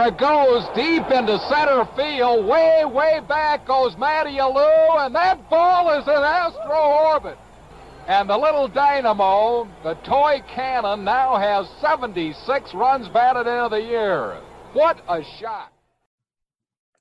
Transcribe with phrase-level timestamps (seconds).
[0.00, 2.46] There it goes, deep into center field.
[2.46, 7.36] Way, way back goes Matty Alou, and that ball is in astro orbit.
[8.08, 14.40] And the little dynamo, the toy cannon, now has 76 runs batted into the year.
[14.72, 15.70] What a shot!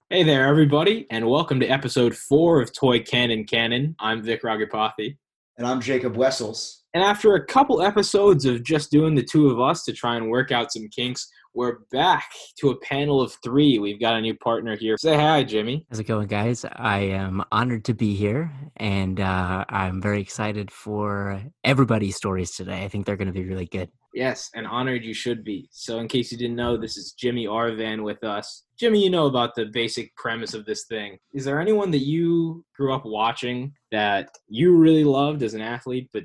[0.10, 3.96] Hey there, everybody, and welcome to episode four of Toy Cannon Canon.
[4.02, 5.16] I'm Vic Ragapathy.
[5.58, 6.84] And I'm Jacob Wessels.
[6.94, 10.30] And after a couple episodes of just doing the two of us to try and
[10.30, 13.80] work out some kinks, we're back to a panel of three.
[13.80, 14.96] We've got a new partner here.
[14.98, 15.86] Say hi, Jimmy.
[15.90, 16.64] How's it going, guys?
[16.72, 22.86] I am honored to be here, and uh, I'm very excited for everybody's stories today.
[22.86, 23.90] I think they're going to be really good.
[24.14, 25.68] Yes, and honored you should be.
[25.74, 28.64] So, in case you didn't know, this is Jimmy Arvan with us.
[28.80, 31.18] Jimmy, you know about the basic premise of this thing.
[31.34, 36.10] Is there anyone that you grew up watching that you really loved as an athlete,
[36.14, 36.24] but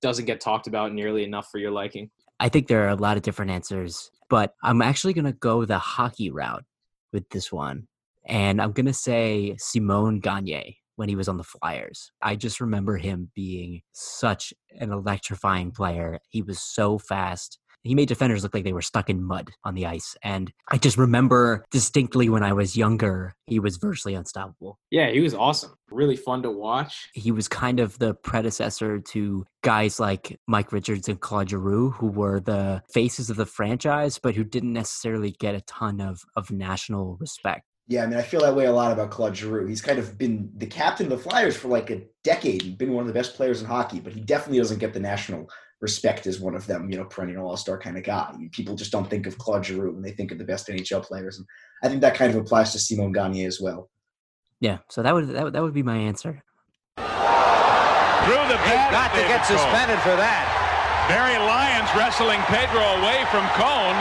[0.00, 2.08] doesn't get talked about nearly enough for your liking?
[2.40, 5.64] I think there are a lot of different answers but I'm actually going to go
[5.64, 6.64] the hockey route
[7.12, 7.88] with this one.
[8.26, 12.10] And I'm going to say Simon Gagne when he was on the Flyers.
[12.20, 16.18] I just remember him being such an electrifying player.
[16.28, 17.58] He was so fast.
[17.88, 20.14] He made defenders look like they were stuck in mud on the ice.
[20.22, 24.78] And I just remember distinctly when I was younger, he was virtually unstoppable.
[24.90, 25.74] Yeah, he was awesome.
[25.90, 27.08] Really fun to watch.
[27.14, 32.08] He was kind of the predecessor to guys like Mike Richards and Claude Giroux, who
[32.08, 36.50] were the faces of the franchise, but who didn't necessarily get a ton of, of
[36.50, 37.62] national respect.
[37.86, 39.66] Yeah, I mean, I feel that way a lot about Claude Giroux.
[39.66, 42.60] He's kind of been the captain of the Flyers for like a decade.
[42.60, 45.00] He's been one of the best players in hockey, but he definitely doesn't get the
[45.00, 45.48] national
[45.80, 48.34] respect as one of them, you know, perennial all star kind of guy.
[48.52, 51.38] People just don't think of Claude Giroux when they think of the best NHL players.
[51.38, 51.46] And
[51.82, 53.88] I think that kind of applies to Simon Gagne as well.
[54.60, 56.42] Yeah, so that would that would, that would be my answer.
[56.96, 60.44] Through the bat, got to get suspended for that.
[61.06, 63.96] Barry Lyons wrestling Pedro away from Cone.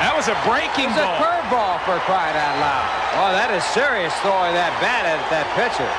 [0.00, 1.18] That was a breaking it was ball.
[1.18, 2.88] a curveball for crying out loud.
[3.18, 5.90] Oh, that is serious throwing that bat at that pitcher.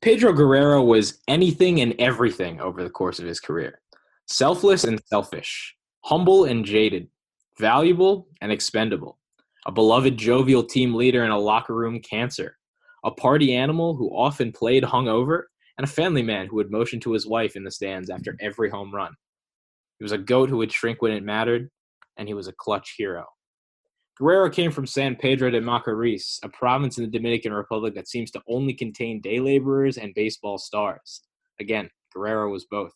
[0.00, 3.78] Pedro Guerrero was anything and everything over the course of his career
[4.26, 7.08] selfless and selfish, humble and jaded,
[7.58, 9.18] valuable and expendable,
[9.66, 12.56] a beloved jovial team leader and a locker room cancer,
[13.04, 15.44] a party animal who often played hungover,
[15.78, 18.70] and a family man who would motion to his wife in the stands after every
[18.70, 19.12] home run.
[19.98, 21.70] He was a goat who would shrink when it mattered,
[22.16, 23.26] and he was a clutch hero.
[24.18, 28.30] Guerrero came from San Pedro de Macorís, a province in the Dominican Republic that seems
[28.32, 31.22] to only contain day laborers and baseball stars.
[31.60, 32.92] Again, Guerrero was both.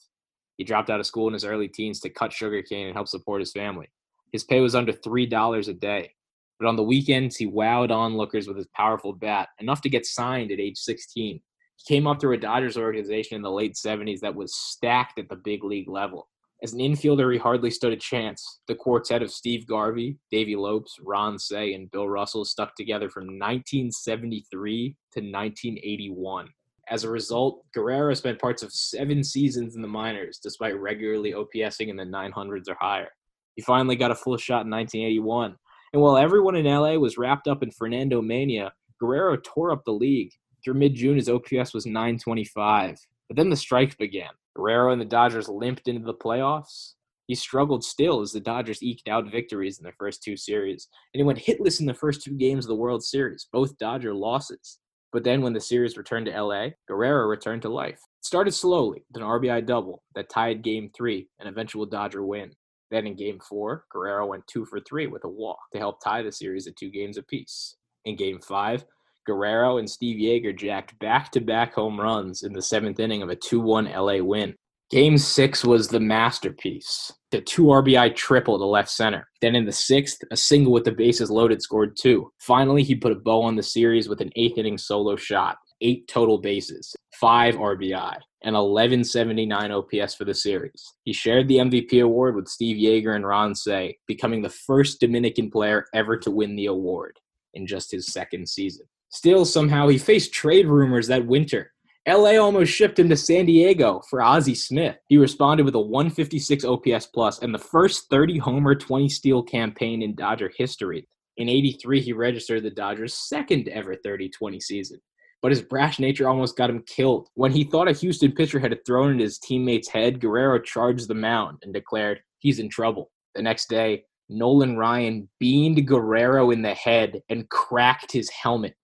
[0.57, 3.41] He dropped out of school in his early teens to cut sugarcane and help support
[3.41, 3.89] his family.
[4.33, 6.13] His pay was under $3 a day.
[6.59, 10.51] But on the weekends, he wowed onlookers with his powerful bat, enough to get signed
[10.51, 11.41] at age 16.
[11.77, 15.29] He came up through a Dodgers organization in the late 70s that was stacked at
[15.29, 16.29] the big league level.
[16.63, 18.61] As an infielder, he hardly stood a chance.
[18.67, 23.25] The quartet of Steve Garvey, Davey Lopes, Ron Cey, and Bill Russell stuck together from
[23.25, 26.49] 1973 to 1981.
[26.89, 31.89] As a result, Guerrero spent parts of seven seasons in the minors, despite regularly OPSing
[31.89, 33.09] in the 900s or higher.
[33.57, 35.57] He finally got a full shot in 1981.
[35.93, 39.93] And while everyone in LA was wrapped up in Fernando Mania, Guerrero tore up the
[39.93, 40.31] league.
[40.63, 42.99] Through mid June, his OPS was 925.
[43.29, 44.31] But then the strike began.
[44.55, 46.95] Guerrero and the Dodgers limped into the playoffs.
[47.27, 51.19] He struggled still as the Dodgers eked out victories in their first two series, and
[51.19, 54.79] he went hitless in the first two games of the World Series, both Dodger losses.
[55.13, 58.01] But then when the series returned to LA, Guerrero returned to life.
[58.19, 62.51] It started slowly with an RBI double that tied game three, an eventual Dodger win.
[62.91, 66.23] Then in game four, Guerrero went two for three with a walk to help tie
[66.23, 67.77] the series at two games apiece.
[68.05, 68.85] In game five,
[69.27, 73.29] Guerrero and Steve Yeager jacked back to back home runs in the seventh inning of
[73.29, 74.55] a 2 1 LA win.
[74.89, 77.13] Game six was the masterpiece.
[77.37, 79.29] The two RBI triple to left center.
[79.43, 82.33] Then in the sixth, a single with the bases loaded scored two.
[82.39, 85.59] Finally, he put a bow on the series with an eighth inning solo shot.
[85.83, 90.83] Eight total bases, five RBI, and 1179 OPS for the series.
[91.03, 95.51] He shared the MVP award with Steve Yeager and Ron Cey, becoming the first Dominican
[95.51, 97.19] player ever to win the award
[97.53, 98.87] in just his second season.
[99.11, 101.75] Still, somehow, he faced trade rumors that winter
[102.09, 104.97] LA almost shipped him to San Diego for Ozzie Smith.
[105.09, 110.03] He responded with a 156 OPS plus and the first 30 homer, 20 steal campaign
[110.03, 111.09] in Dodger history.
[111.37, 115.01] In 83, he registered the Dodgers' second ever 30 20 season.
[115.43, 117.29] But his brash nature almost got him killed.
[117.35, 121.15] When he thought a Houston pitcher had thrown at his teammate's head, Guerrero charged the
[121.15, 123.11] mound and declared, He's in trouble.
[123.35, 128.77] The next day, Nolan Ryan beamed Guerrero in the head and cracked his helmet.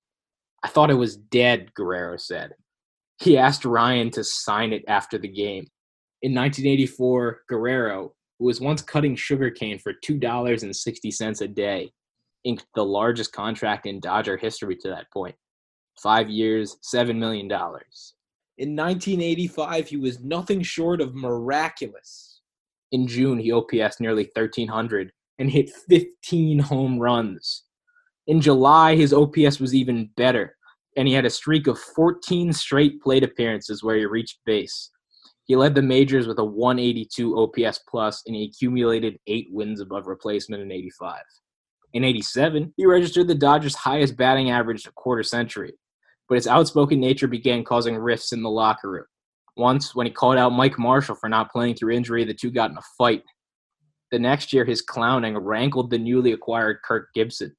[0.64, 2.52] I thought it was dead, Guerrero said.
[3.22, 5.64] He asked Ryan to sign it after the game.
[6.22, 11.92] In 1984, Guerrero, who was once cutting sugarcane for $2.60 a day,
[12.42, 15.36] inked the largest contract in Dodger history to that point.
[16.02, 17.48] Five years, $7 million.
[17.48, 22.40] In 1985, he was nothing short of miraculous.
[22.90, 27.62] In June, he OPS nearly 1,300 and hit 15 home runs.
[28.26, 30.56] In July, his OPS was even better,
[30.96, 34.90] and he had a streak of 14 straight plate appearances where he reached base.
[35.44, 40.06] He led the majors with a 182 OPS plus, and he accumulated eight wins above
[40.06, 41.20] replacement in 85.
[41.94, 45.74] In 87, he registered the Dodgers' highest batting average in a quarter century,
[46.28, 49.04] but his outspoken nature began causing rifts in the locker room.
[49.56, 52.70] Once, when he called out Mike Marshall for not playing through injury, the two got
[52.70, 53.22] in a fight.
[54.10, 57.54] The next year, his clowning rankled the newly acquired Kirk Gibson.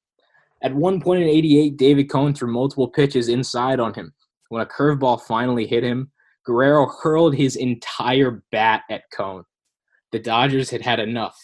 [0.64, 4.14] At one point in 88, David Cone threw multiple pitches inside on him.
[4.48, 6.10] When a curveball finally hit him,
[6.46, 9.44] Guerrero hurled his entire bat at Cone.
[10.12, 11.38] The Dodgers had had enough.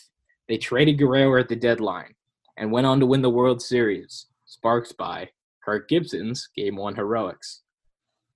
[0.48, 2.16] They traded Guerrero at the deadline
[2.58, 5.30] and went on to win the World Series, sparked by
[5.64, 7.62] Kirk Gibson's Game 1 heroics.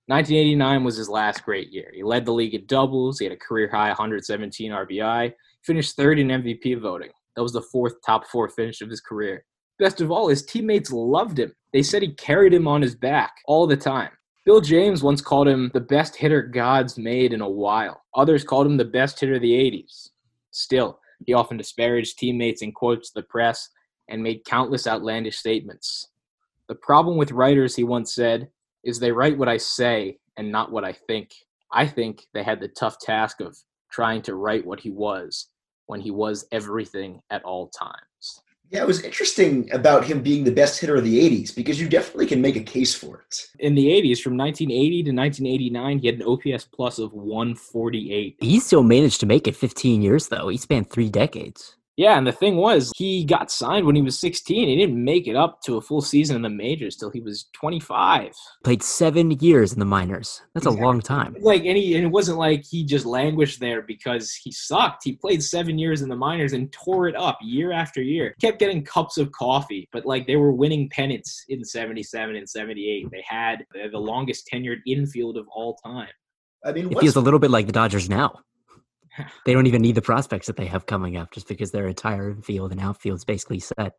[0.06, 1.90] 1989 was his last great year.
[1.94, 5.32] He led the league in doubles, he had a career high 117 RBI,
[5.62, 7.10] finished third in MVP voting.
[7.36, 9.44] That was the fourth top four finish of his career.
[9.78, 11.52] Best of all, his teammates loved him.
[11.72, 14.10] They said he carried him on his back all the time.
[14.44, 18.02] Bill James once called him the best hitter God's made in a while.
[18.14, 20.10] Others called him the best hitter of the 80s.
[20.50, 23.68] Still, he often disparaged teammates in quotes to the press
[24.08, 26.08] and made countless outlandish statements.
[26.68, 28.48] The problem with writers, he once said,
[28.84, 31.30] is they write what I say and not what I think.
[31.72, 33.56] I think they had the tough task of
[33.90, 35.48] trying to write what he was
[35.86, 38.42] when he was everything at all times.
[38.70, 41.88] Yeah, it was interesting about him being the best hitter of the 80s because you
[41.88, 43.46] definitely can make a case for it.
[43.60, 48.36] In the 80s, from 1980 to 1989, he had an OPS plus of 148.
[48.40, 50.48] He still managed to make it 15 years, though.
[50.48, 51.76] He spanned three decades.
[51.96, 54.68] Yeah, and the thing was, he got signed when he was 16.
[54.68, 57.46] He didn't make it up to a full season in the majors till he was
[57.52, 58.32] 25.
[58.64, 60.42] Played seven years in the minors.
[60.54, 60.82] That's exactly.
[60.82, 61.36] a long time.
[61.40, 65.04] Like, and, he, and it wasn't like he just languished there because he sucked.
[65.04, 68.34] He played seven years in the minors and tore it up year after year.
[68.40, 73.08] Kept getting cups of coffee, but like they were winning pennants in 77 and 78.
[73.12, 76.08] They had the longest tenured infield of all time.
[76.64, 78.40] I mean, it feels a little bit like the Dodgers now
[79.46, 82.30] they don't even need the prospects that they have coming up just because their entire
[82.30, 83.94] infield and outfield is basically set.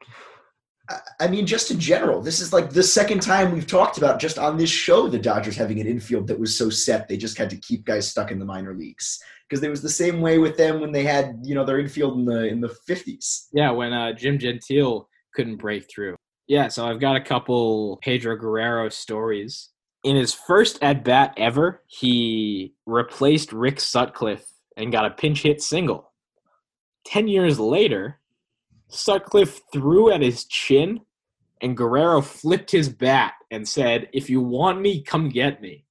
[1.19, 4.37] I mean, just in general, this is like the second time we've talked about just
[4.37, 7.49] on this show the Dodgers having an infield that was so set they just had
[7.49, 9.19] to keep guys stuck in the minor leagues
[9.49, 12.17] because it was the same way with them when they had you know their infield
[12.19, 13.47] in the in the fifties.
[13.51, 16.15] Yeah, when uh, Jim Gentile couldn't break through.
[16.47, 19.69] Yeah, so I've got a couple Pedro Guerrero stories.
[20.03, 24.45] In his first at bat ever, he replaced Rick Sutcliffe
[24.77, 26.11] and got a pinch hit single.
[27.05, 28.19] Ten years later,
[28.87, 31.01] Sutcliffe threw at his chin,
[31.61, 35.85] and Guerrero flipped his bat and said, If you want me, come get me.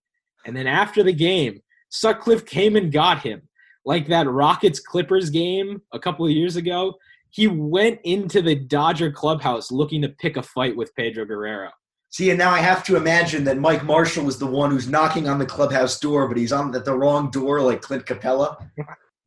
[0.46, 3.42] And then after the game, Sutcliffe came and got him.
[3.84, 6.94] Like that Rockets Clippers game a couple of years ago,
[7.30, 11.70] he went into the Dodger clubhouse looking to pick a fight with Pedro Guerrero.
[12.14, 15.28] See, and now I have to imagine that Mike Marshall is the one who's knocking
[15.28, 18.54] on the clubhouse door, but he's on the, the wrong door, like Clint Capela.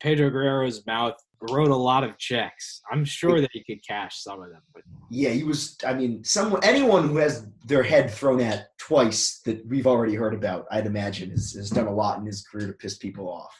[0.00, 2.80] Pedro Guerrero's mouth wrote a lot of checks.
[2.90, 4.62] I'm sure that he could cash some of them.
[4.72, 5.76] But yeah, he was.
[5.86, 10.32] I mean, someone, anyone who has their head thrown at twice that we've already heard
[10.32, 13.52] about, I'd imagine, has, has done a lot in his career to piss people off.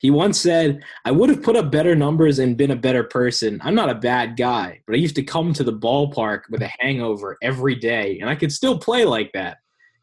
[0.00, 3.60] He once said, I would have put up better numbers and been a better person.
[3.62, 6.72] I'm not a bad guy, but I used to come to the ballpark with a
[6.78, 9.58] hangover every day, and I could still play like that.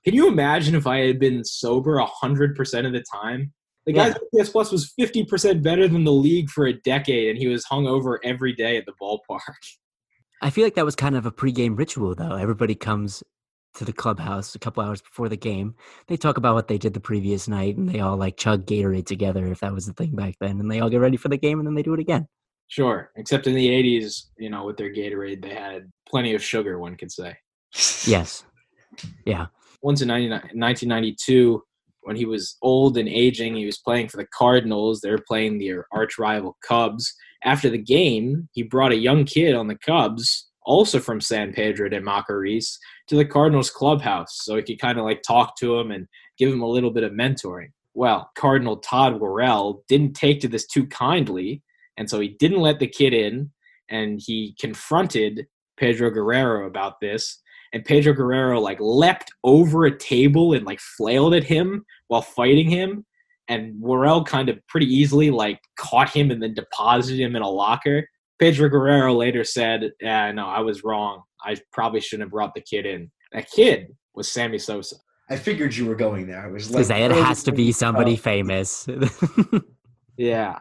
[0.05, 3.51] Can you imagine if I had been sober 100% of the time?
[3.87, 4.41] The guy's yeah.
[4.41, 7.87] OPS Plus was 50% better than the league for a decade, and he was hung
[7.87, 9.39] over every day at the ballpark.
[10.43, 12.35] I feel like that was kind of a pregame ritual, though.
[12.35, 13.23] Everybody comes
[13.77, 15.75] to the clubhouse a couple hours before the game.
[16.07, 19.05] They talk about what they did the previous night and they all like chug Gatorade
[19.05, 20.59] together if that was the thing back then.
[20.59, 22.27] And they all get ready for the game and then they do it again.
[22.67, 23.11] Sure.
[23.15, 26.95] Except in the 80s, you know, with their Gatorade, they had plenty of sugar, one
[26.95, 27.37] could say.
[28.05, 28.43] yes.
[29.25, 29.47] Yeah.
[29.81, 31.63] Once in 1992,
[32.01, 35.01] when he was old and aging, he was playing for the Cardinals.
[35.01, 37.13] They were playing their arch rival Cubs.
[37.43, 41.89] After the game, he brought a young kid on the Cubs also from San Pedro
[41.89, 45.91] de Macorís, to the Cardinals clubhouse so he could kind of like talk to him
[45.91, 46.07] and
[46.37, 47.69] give him a little bit of mentoring.
[47.95, 51.63] Well, Cardinal Todd Worrell didn't take to this too kindly,
[51.97, 53.49] and so he didn't let the kid in,
[53.89, 55.47] and he confronted
[55.77, 57.41] Pedro Guerrero about this.
[57.73, 62.69] And Pedro Guerrero like leapt over a table and like flailed at him while fighting
[62.69, 63.05] him.
[63.47, 67.49] And Worrell kind of pretty easily like caught him and then deposited him in a
[67.49, 68.07] locker.
[68.39, 71.23] Pedro Guerrero later said, "Yeah, no, I was wrong.
[71.43, 73.11] I probably shouldn't have brought the kid in.
[73.31, 74.95] That kid was Sammy Sosa.
[75.29, 76.41] I figured you were going there.
[76.45, 78.17] I was Because like, it has to be somebody Oh.
[78.17, 78.87] famous.
[80.17, 80.57] Yeah.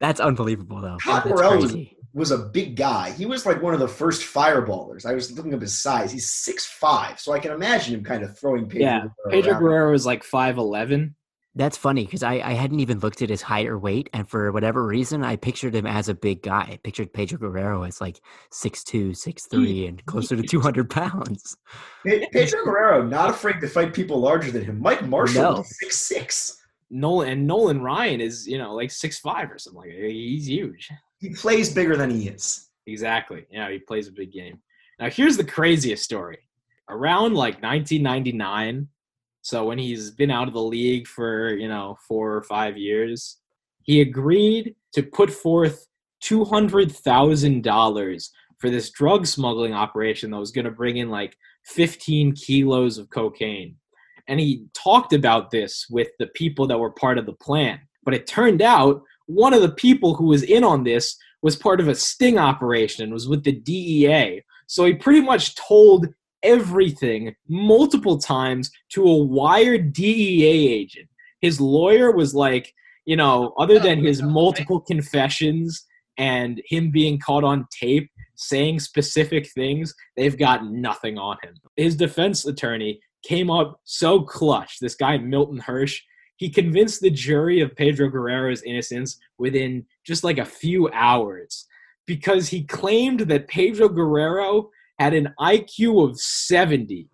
[0.00, 0.98] That's unbelievable, though.
[1.02, 1.76] Hot That's Worrell was,
[2.12, 3.12] was a big guy.
[3.12, 5.06] He was like one of the first fireballers.
[5.06, 6.10] I was looking up his size.
[6.12, 8.84] He's six five, so I can imagine him kind of throwing Pedro.
[8.84, 9.60] Yeah, Guerrero Pedro around.
[9.62, 11.14] Guerrero was like 5'11.
[11.56, 14.52] That's funny because I, I hadn't even looked at his height or weight, and for
[14.52, 16.68] whatever reason, I pictured him as a big guy.
[16.72, 18.20] I pictured Pedro Guerrero as like
[18.52, 21.56] 6'2", 6'3", and closer to 200 pounds.
[22.04, 24.80] Pedro Guerrero, not afraid to fight people larger than him.
[24.80, 25.62] Mike Marshall, No.
[25.66, 26.62] six six.
[26.90, 30.10] Nolan and Nolan Ryan is, you know, like 6'5 or something like that.
[30.10, 30.88] He's huge.
[31.18, 32.68] He plays bigger than he is.
[32.86, 33.44] Exactly.
[33.50, 34.60] Yeah, he plays a big game.
[35.00, 36.38] Now, here's the craziest story.
[36.88, 38.88] Around like 1999,
[39.46, 43.36] so when he's been out of the league for, you know, four or five years,
[43.84, 45.86] he agreed to put forth
[46.24, 51.36] $200,000 for this drug smuggling operation that was going to bring in like
[51.66, 53.76] 15 kilos of cocaine.
[54.26, 57.78] And he talked about this with the people that were part of the plan.
[58.02, 61.78] But it turned out one of the people who was in on this was part
[61.78, 64.42] of a sting operation was with the DEA.
[64.66, 66.08] So he pretty much told
[66.46, 71.08] everything multiple times to a wired DEA agent.
[71.40, 72.72] His lawyer was like,
[73.04, 75.84] you know, other than his multiple confessions
[76.16, 81.54] and him being caught on tape saying specific things, they've got nothing on him.
[81.76, 84.78] His defense attorney came up so clutch.
[84.80, 86.00] This guy, Milton Hirsch,
[86.36, 91.66] he convinced the jury of Pedro Guerrero's innocence within just like a few hours
[92.06, 97.08] because he claimed that Pedro Guerrero had an IQ of 70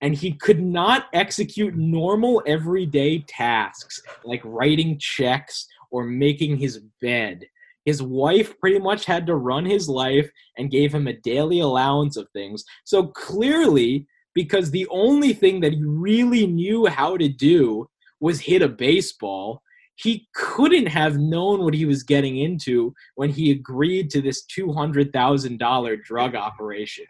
[0.00, 7.44] and he could not execute normal everyday tasks like writing checks or making his bed.
[7.84, 12.16] His wife pretty much had to run his life and gave him a daily allowance
[12.16, 12.64] of things.
[12.84, 17.88] So clearly, because the only thing that he really knew how to do
[18.20, 19.62] was hit a baseball,
[19.96, 26.04] he couldn't have known what he was getting into when he agreed to this $200,000
[26.04, 27.06] drug operation.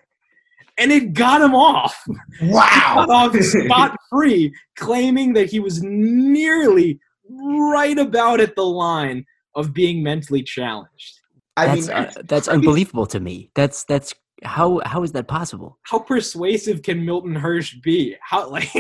[0.78, 2.00] And it got him off.
[2.40, 3.06] Got Wow.
[3.10, 10.02] off spot free, claiming that he was nearly right about at the line of being
[10.02, 11.20] mentally challenged.
[11.56, 13.50] I That's mean, uh, that's unbelievable to me.
[13.56, 15.78] That's that's how how is that possible?
[15.82, 18.14] How persuasive can Milton Hirsch be?
[18.20, 18.70] How like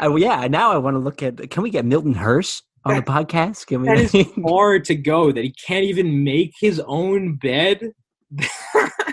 [0.00, 1.50] Oh yeah, now I want to look at.
[1.50, 3.66] Can we get Milton Hirsch on the podcast?
[3.66, 4.24] Can that is we?
[4.42, 7.92] far to go that he can't even make his own bed.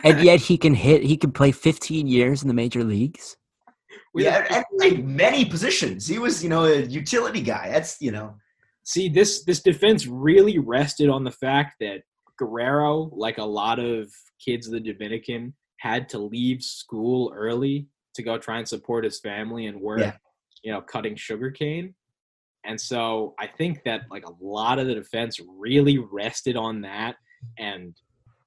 [0.03, 1.03] And yet he can hit.
[1.03, 3.37] He can play 15 years in the major leagues.
[4.13, 6.07] With- yeah, and played many positions.
[6.07, 7.69] He was, you know, a utility guy.
[7.69, 8.35] That's, you know,
[8.89, 12.01] See, this this defense really rested on the fact that
[12.39, 14.11] Guerrero, like a lot of
[14.43, 19.19] kids of the Dominican, had to leave school early to go try and support his
[19.19, 20.15] family and work, Yeah.
[20.63, 21.93] you know, cutting sugarcane.
[22.65, 27.17] And so I think that like a lot of the defense really rested on that.
[27.59, 27.95] And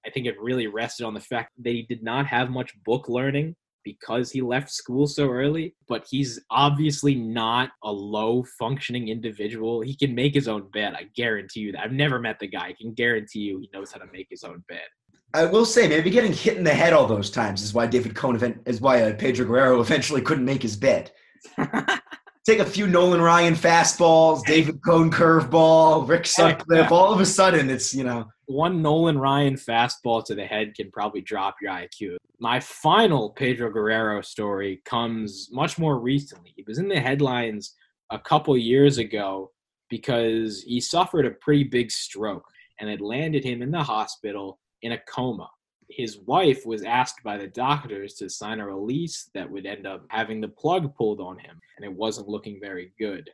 [0.06, 3.08] I think it really rested on the fact that he did not have much book
[3.08, 3.54] learning
[3.84, 9.80] because he left school so early, but he's obviously not a low functioning individual.
[9.80, 10.94] He can make his own bed.
[10.94, 11.82] I guarantee you that.
[11.82, 12.66] I've never met the guy.
[12.66, 14.86] I can guarantee you he knows how to make his own bed.
[15.34, 18.14] I will say maybe getting hit in the head all those times is why David
[18.14, 21.10] Cone event is why uh, Pedro Guerrero eventually couldn't make his bed.
[22.44, 26.90] Take a few Nolan Ryan fastballs, David Cone curveball, Rick Sutcliffe.
[26.90, 30.90] All of a sudden, it's you know One Nolan Ryan fastball to the head can
[30.90, 32.16] probably drop your IQ.
[32.40, 36.52] My final Pedro Guerrero story comes much more recently.
[36.56, 37.76] He was in the headlines
[38.10, 39.52] a couple years ago
[39.88, 42.48] because he suffered a pretty big stroke
[42.80, 45.48] and it landed him in the hospital in a coma.
[45.94, 50.04] His wife was asked by the doctors to sign a release that would end up
[50.08, 53.28] having the plug pulled on him, and it wasn't looking very good.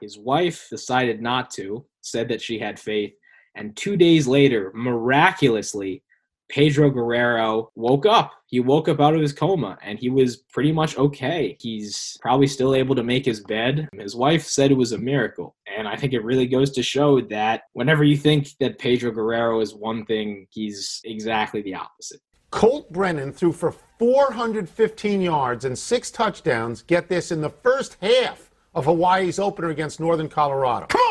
[0.00, 3.12] His wife decided not to, said that she had faith,
[3.54, 6.02] and two days later, miraculously,
[6.50, 8.32] Pedro Guerrero woke up.
[8.46, 11.56] He woke up out of his coma and he was pretty much okay.
[11.60, 13.88] He's probably still able to make his bed.
[13.94, 15.54] His wife said it was a miracle.
[15.78, 19.60] And I think it really goes to show that whenever you think that Pedro Guerrero
[19.60, 22.20] is one thing, he's exactly the opposite.
[22.50, 26.82] Colt Brennan threw for 415 yards and six touchdowns.
[26.82, 30.86] Get this in the first half of Hawaii's opener against Northern Colorado.
[30.86, 31.09] Come on!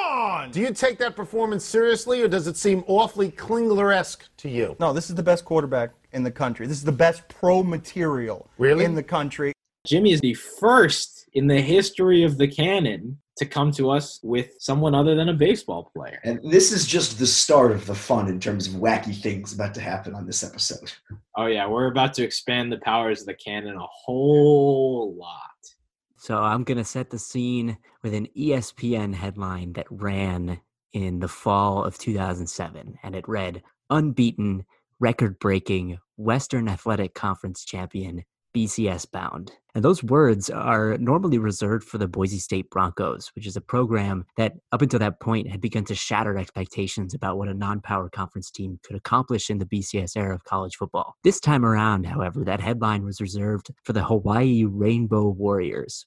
[0.52, 4.76] Do you take that performance seriously, or does it seem awfully Klingler-esque to you?
[4.80, 6.68] No, this is the best quarterback in the country.
[6.68, 8.84] This is the best pro material Really?
[8.86, 9.54] in the country.
[9.86, 14.56] Jimmy is the first in the history of the canon to come to us with
[14.60, 16.20] someone other than a baseball player.
[16.26, 19.74] And this is just the start of the fun in terms of wacky things about
[19.76, 20.92] to happen on this episode.
[21.38, 25.49] Oh, yeah, we're about to expand the powers of the canon a whole lot.
[26.30, 30.62] So I'm going to set the scene with an ESPN headline that ran
[30.94, 33.00] in the fall of 2007.
[33.02, 34.64] And it read Unbeaten,
[35.00, 39.54] record breaking Western Athletic Conference champion, BCS bound.
[39.76, 44.26] And those words are normally reserved for the Boise State Broncos, which is a program
[44.38, 48.10] that up until that point had begun to shatter expectations about what a non power
[48.10, 51.16] conference team could accomplish in the BCS era of college football.
[51.24, 56.06] This time around, however, that headline was reserved for the Hawaii Rainbow Warriors,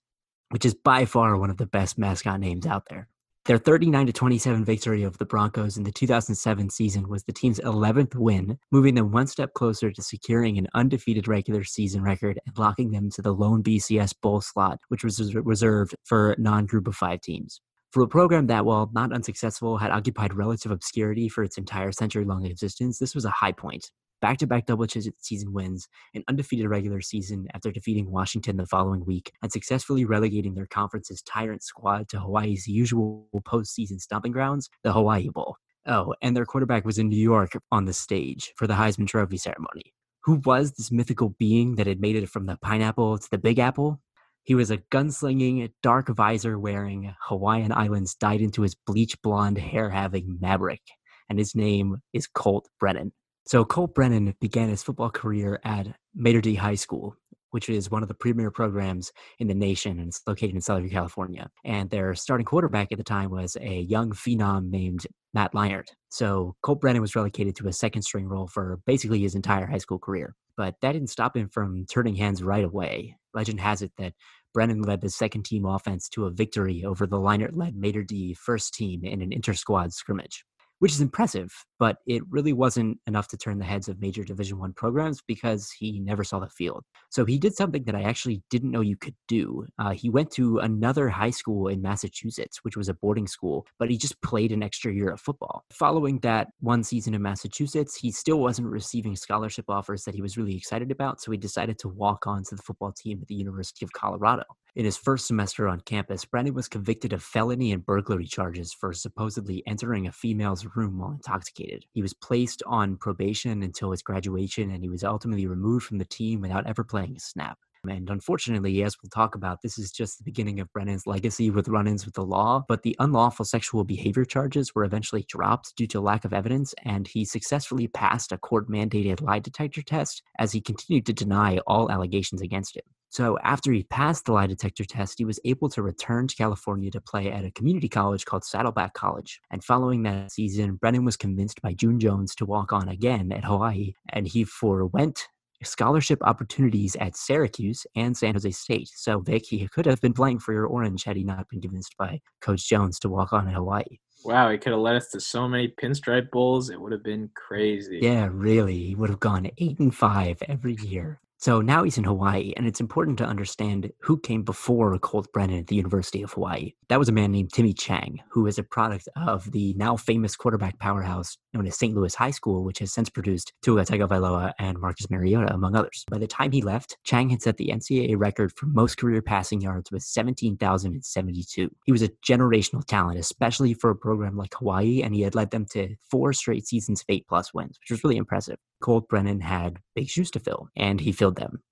[0.52, 3.09] which is by far one of the best mascot names out there.
[3.47, 7.59] Their 39 to 27 victory over the Broncos in the 2007 season was the team's
[7.59, 12.56] 11th win, moving them one step closer to securing an undefeated regular season record and
[12.56, 17.21] locking them to the lone BCS bowl slot, which was reserved for non-group of 5
[17.21, 17.61] teams.
[17.90, 22.25] For a program that, while not unsuccessful, had occupied relative obscurity for its entire century
[22.25, 23.90] long existence, this was a high point.
[24.22, 28.66] Back to back double digit season wins, an undefeated regular season after defeating Washington the
[28.66, 34.70] following week, and successfully relegating their conference's tyrant squad to Hawaii's usual postseason stomping grounds,
[34.84, 35.56] the Hawaii Bowl.
[35.86, 39.38] Oh, and their quarterback was in New York on the stage for the Heisman Trophy
[39.38, 39.92] ceremony.
[40.22, 43.58] Who was this mythical being that had made it from the pineapple to the Big
[43.58, 44.00] Apple?
[44.44, 49.90] He was a gunslinging, dark visor wearing, Hawaiian Islands dyed into his bleach blonde hair
[49.90, 50.82] having maverick,
[51.28, 53.12] and his name is Colt Brennan.
[53.44, 57.16] So Colt Brennan began his football career at Mater Dei High School,
[57.50, 60.88] which is one of the premier programs in the nation and it's located in Southern
[60.88, 61.50] California.
[61.64, 65.88] And their starting quarterback at the time was a young phenom named Matt Leinart.
[66.09, 69.78] So Colt Brennan was relegated to a second string role for basically his entire high
[69.78, 70.35] school career.
[70.57, 73.16] But that didn't stop him from turning hands right away.
[73.35, 74.12] Legend has it that
[74.55, 78.35] Brennan led the second team offense to a victory over the Leinart led Mater Dei
[78.35, 80.44] first team in an inter squad scrimmage
[80.83, 84.59] which is impressive, but it really wasn't enough to turn the heads of major Division
[84.59, 86.83] One programs because he never saw the field.
[87.09, 89.64] So he did something that I actually didn't know you could do.
[89.79, 93.90] Uh, he went to another high school in Massachusetts, which was a boarding school, but
[93.90, 95.62] he just played an extra year of football.
[95.73, 100.37] Following that one season in Massachusetts, he still wasn't receiving scholarship offers that he was
[100.37, 103.37] really excited about, so he decided to walk on to the football team at the
[103.37, 104.42] University of Colorado.
[104.74, 108.94] In his first semester on campus, Brennan was convicted of felony and burglary charges for
[108.94, 111.85] supposedly entering a female's room while intoxicated.
[111.92, 116.06] He was placed on probation until his graduation, and he was ultimately removed from the
[116.06, 117.58] team without ever playing a snap.
[117.87, 121.68] And unfortunately, as we'll talk about, this is just the beginning of Brennan's legacy with
[121.68, 122.64] run ins with the law.
[122.66, 127.06] But the unlawful sexual behavior charges were eventually dropped due to lack of evidence, and
[127.06, 131.90] he successfully passed a court mandated lie detector test as he continued to deny all
[131.90, 132.85] allegations against him.
[133.12, 136.90] So, after he passed the lie detector test, he was able to return to California
[136.92, 139.38] to play at a community college called Saddleback College.
[139.51, 143.44] And following that season, Brennan was convinced by June Jones to walk on again at
[143.44, 145.29] Hawaii, and he forewent
[145.62, 148.88] scholarship opportunities at Syracuse and San Jose State.
[148.94, 151.94] So, Vic, he could have been playing for your Orange had he not been convinced
[151.98, 153.98] by Coach Jones to walk on at Hawaii.
[154.25, 156.70] Wow, he could have led us to so many pinstripe bowls.
[156.70, 157.98] It would have been crazy.
[158.01, 158.79] Yeah, really.
[158.79, 161.20] He would have gone eight and five every year.
[161.42, 165.59] So now he's in Hawaii, and it's important to understand who came before Colt Brennan
[165.59, 166.74] at the University of Hawaii.
[166.88, 170.37] That was a man named Timmy Chang, who is a product of the now famous
[170.37, 171.96] quarterback powerhouse known as St.
[171.96, 176.05] Louis High School, which has since produced Tua Tagovailoa and Marcus Mariota, among others.
[176.09, 179.61] By the time he left, Chang had set the NCAA record for most career passing
[179.61, 181.68] yards with 17,072.
[181.87, 185.50] He was a generational talent, especially for a program like Hawaii, and he had led
[185.50, 188.59] them to four straight seasons of eight plus wins, which was really impressive.
[188.83, 191.62] Colt Brennan had big shoes to fill, and he filled them.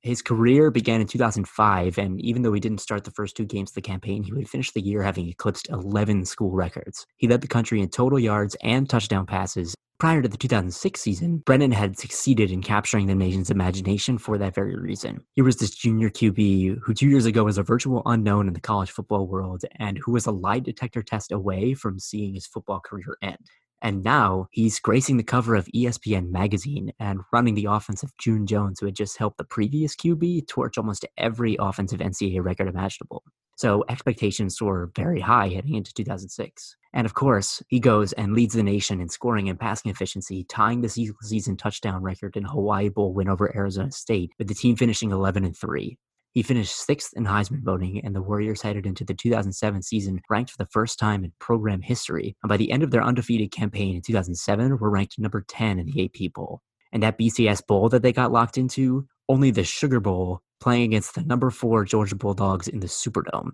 [0.00, 3.70] His career began in 2005, and even though he didn't start the first two games
[3.70, 7.06] of the campaign, he would finish the year having eclipsed 11 school records.
[7.16, 9.74] He led the country in total yards and touchdown passes.
[9.98, 14.54] Prior to the 2006 season, Brennan had succeeded in capturing the nation's imagination for that
[14.54, 15.24] very reason.
[15.32, 18.60] He was this junior QB who two years ago was a virtual unknown in the
[18.60, 22.80] college football world and who was a lie detector test away from seeing his football
[22.80, 23.38] career end.
[23.84, 28.46] And now he's gracing the cover of ESPN magazine and running the offense of June
[28.46, 33.22] Jones, who had just helped the previous QB torch almost every offensive NCAA record imaginable.
[33.56, 36.76] So expectations were very high heading into 2006.
[36.94, 40.80] And of course, he goes and leads the nation in scoring and passing efficiency, tying
[40.80, 40.88] the
[41.20, 45.44] season touchdown record in Hawaii Bowl win over Arizona State, with the team finishing 11
[45.44, 45.98] and 3.
[46.34, 50.50] He finished sixth in Heisman voting, and the Warriors headed into the 2007 season ranked
[50.50, 52.36] for the first time in program history.
[52.42, 55.86] And by the end of their undefeated campaign in 2007, were ranked number 10 in
[55.86, 56.60] the AP poll.
[56.92, 61.14] And that BCS bowl that they got locked into, only the Sugar Bowl, playing against
[61.14, 63.50] the number four Georgia Bulldogs in the Superdome.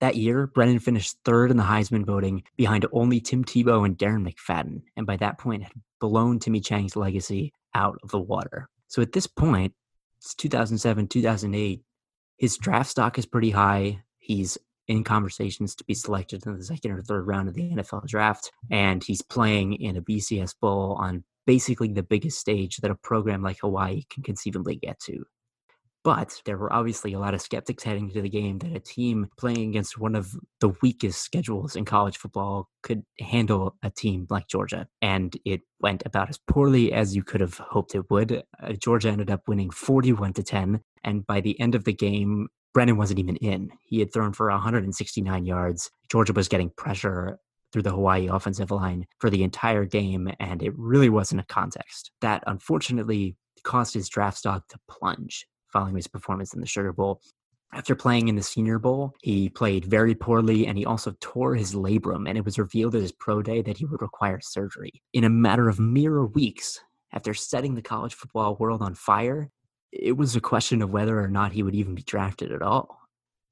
[0.00, 4.26] That year, Brennan finished third in the Heisman voting behind only Tim Tebow and Darren
[4.26, 8.68] McFadden, and by that point had blown Timmy Chang's legacy out of the water.
[8.88, 9.74] So at this point,
[10.18, 11.82] it's 2007, 2008,
[12.36, 14.02] his draft stock is pretty high.
[14.18, 18.06] He's in conversations to be selected in the second or third round of the NFL
[18.06, 22.96] draft, and he's playing in a BCS Bowl on basically the biggest stage that a
[22.96, 25.24] program like Hawaii can conceivably get to.
[26.04, 29.28] But there were obviously a lot of skeptics heading into the game that a team
[29.38, 34.46] playing against one of the weakest schedules in college football could handle a team like
[34.46, 34.86] Georgia.
[35.00, 38.42] And it went about as poorly as you could have hoped it would.
[38.62, 40.80] Uh, Georgia ended up winning 41 to 10.
[41.04, 43.70] And by the end of the game, Brennan wasn't even in.
[43.82, 45.90] He had thrown for 169 yards.
[46.10, 47.38] Georgia was getting pressure
[47.72, 52.10] through the Hawaii offensive line for the entire game, and it really wasn't a context.
[52.20, 57.20] That unfortunately caused his draft stock to plunge following his performance in the Sugar Bowl.
[57.74, 61.74] After playing in the Senior Bowl, he played very poorly and he also tore his
[61.74, 65.02] labrum, and it was revealed at his pro day that he would require surgery.
[65.12, 66.80] In a matter of mere weeks,
[67.12, 69.50] after setting the college football world on fire,
[69.90, 73.00] it was a question of whether or not he would even be drafted at all.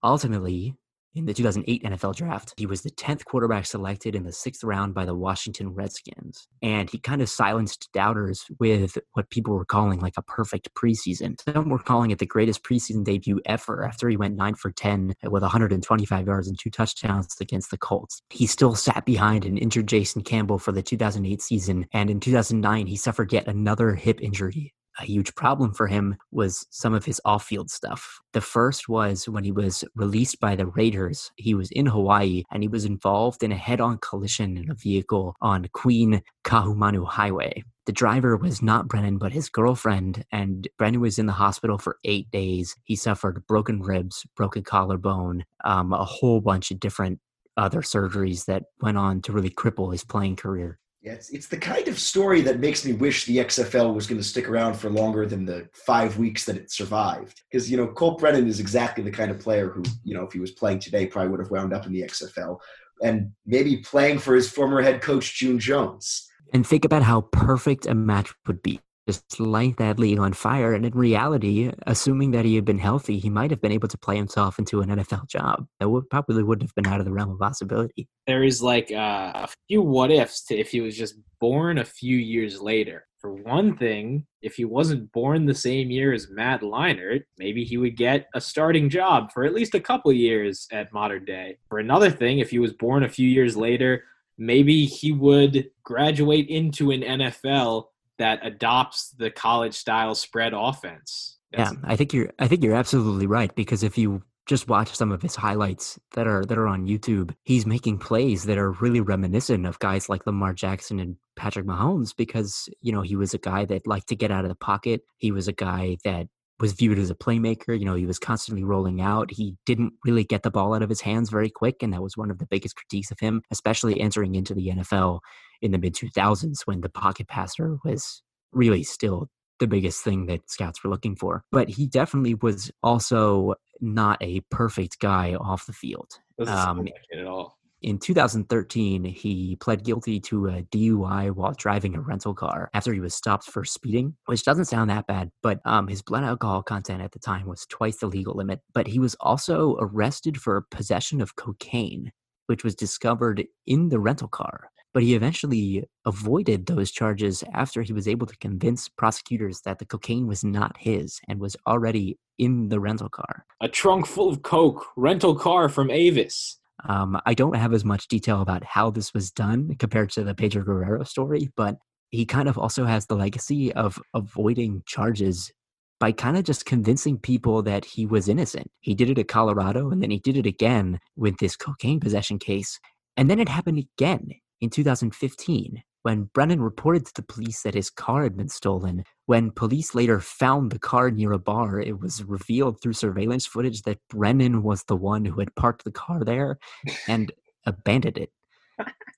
[0.05, 0.77] Ultimately,
[1.15, 2.55] in the 2008 NFL draft.
[2.57, 6.49] He was the 10th quarterback selected in the sixth round by the Washington Redskins.
[6.63, 11.37] And he kind of silenced doubters with what people were calling like a perfect preseason.
[11.53, 15.15] Some were calling it the greatest preseason debut ever after he went 9 for 10
[15.25, 18.23] with 125 yards and two touchdowns against the Colts.
[18.31, 21.87] He still sat behind an injured Jason Campbell for the 2008 season.
[21.93, 26.67] And in 2009, he suffered yet another hip injury a huge problem for him was
[26.71, 28.21] some of his off field stuff.
[28.33, 32.63] The first was when he was released by the Raiders, he was in Hawaii and
[32.63, 37.65] he was involved in a head on collision in a vehicle on Queen Kaahumanu Highway.
[37.85, 41.99] The driver was not Brennan, but his girlfriend, and Brennan was in the hospital for
[42.05, 42.77] eight days.
[42.85, 47.19] He suffered broken ribs, broken collarbone, um, a whole bunch of different
[47.57, 50.79] other surgeries that went on to really cripple his playing career.
[51.03, 54.21] Yeah, it's, it's the kind of story that makes me wish the XFL was going
[54.21, 57.43] to stick around for longer than the five weeks that it survived.
[57.51, 60.33] Because, you know, Colt Brennan is exactly the kind of player who, you know, if
[60.33, 62.59] he was playing today, probably would have wound up in the XFL
[63.03, 66.31] and maybe playing for his former head coach, June Jones.
[66.53, 70.75] And think about how perfect a match would be just light that league on fire.
[70.75, 73.99] And in reality, assuming that he had been healthy, he might have been able to
[73.99, 75.67] play himself into an NFL job.
[75.81, 78.09] That would probably wouldn't have been out of the realm of possibility.
[78.27, 81.85] There is like uh, a few what ifs to if he was just born a
[81.85, 83.07] few years later.
[83.21, 87.77] For one thing, if he wasn't born the same year as Matt Leinart, maybe he
[87.77, 91.59] would get a starting job for at least a couple years at modern day.
[91.69, 94.03] For another thing, if he was born a few years later,
[94.39, 97.85] maybe he would graduate into an NFL
[98.23, 101.39] that adopts the college style spread offense.
[101.53, 104.95] That's yeah, I think you're I think you're absolutely right because if you just watch
[104.95, 108.71] some of his highlights that are that are on YouTube, he's making plays that are
[108.73, 113.35] really reminiscent of guys like Lamar Jackson and Patrick Mahomes because, you know, he was
[113.35, 115.03] a guy that liked to get out of the pocket.
[115.19, 116.29] He was a guy that
[116.61, 117.77] was viewed as a playmaker.
[117.77, 119.33] You know, he was constantly rolling out.
[119.33, 122.17] He didn't really get the ball out of his hands very quick, and that was
[122.17, 125.21] one of the biggest critiques of him, especially entering into the NFL
[125.63, 128.23] in the mid 2000s when the pocket passer was
[128.53, 129.29] really still
[129.61, 131.45] the biggest thing that scouts were looking for.
[131.53, 136.19] But he definitely was also not a perfect guy off the field.
[136.47, 137.57] Um, at all.
[137.81, 143.01] In 2013, he pled guilty to a DUI while driving a rental car after he
[143.01, 147.03] was stopped for speeding, which doesn't sound that bad, but um, his blood alcohol content
[147.03, 148.61] at the time was twice the legal limit.
[148.73, 152.13] But he was also arrested for possession of cocaine,
[152.47, 157.93] which was discovered in the rental car but he eventually avoided those charges after he
[157.93, 162.69] was able to convince prosecutors that the cocaine was not his and was already in
[162.69, 163.45] the rental car.
[163.61, 166.59] A trunk full of coke, rental car from Avis.
[166.89, 170.35] Um, I don't have as much detail about how this was done compared to the
[170.35, 171.77] Pedro Guerrero story, but
[172.11, 175.53] he kind of also has the legacy of avoiding charges
[176.01, 178.69] by kind of just convincing people that he was innocent.
[178.81, 182.41] He did it at Colorado and then he did it again with this cocaine possession
[182.41, 182.81] case.
[183.17, 184.31] And then it happened again
[184.63, 189.05] in 2015 when Brennan reported to the police that his car had been stolen.
[189.27, 193.83] When police later found the car near a bar, it was revealed through surveillance footage
[193.83, 196.59] that Brennan was the one who had parked the car there
[197.07, 197.31] and
[197.67, 198.31] abandoned it.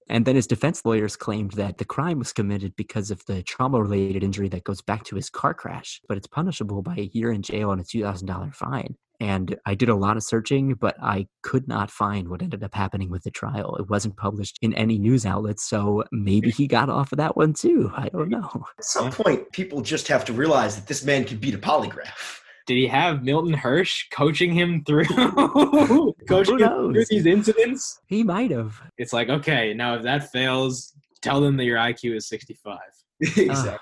[0.09, 3.81] And then his defense lawyers claimed that the crime was committed because of the trauma
[3.83, 7.33] related injury that goes back to his car crash, but it's punishable by a year
[7.33, 8.97] in jail and a $2,000 fine.
[9.21, 12.75] And I did a lot of searching, but I could not find what ended up
[12.75, 13.77] happening with the trial.
[13.77, 17.53] It wasn't published in any news outlets, so maybe he got off of that one
[17.53, 17.93] too.
[17.95, 18.51] I don't know.
[18.79, 22.41] At some point, people just have to realize that this man can beat a polygraph.
[22.67, 25.05] Did he have Milton Hirsch coaching him through
[26.29, 28.01] coaching Who him through these incidents?
[28.07, 28.81] He might have.
[28.97, 32.79] It's like, okay, now if that fails, tell them that your IQ is 65.
[33.21, 33.79] exactly.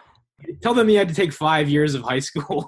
[0.61, 2.67] Tell them you had to take five years of high school.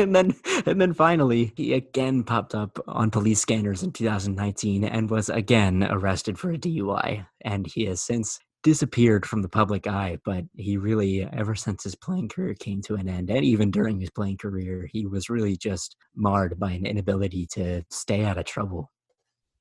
[0.00, 0.34] And then
[0.66, 5.86] and then finally he again popped up on police scanners in 2019 and was again
[5.90, 10.76] arrested for a DUI and he has since disappeared from the public eye but he
[10.76, 14.36] really ever since his playing career came to an end and even during his playing
[14.36, 18.90] career he was really just marred by an inability to stay out of trouble.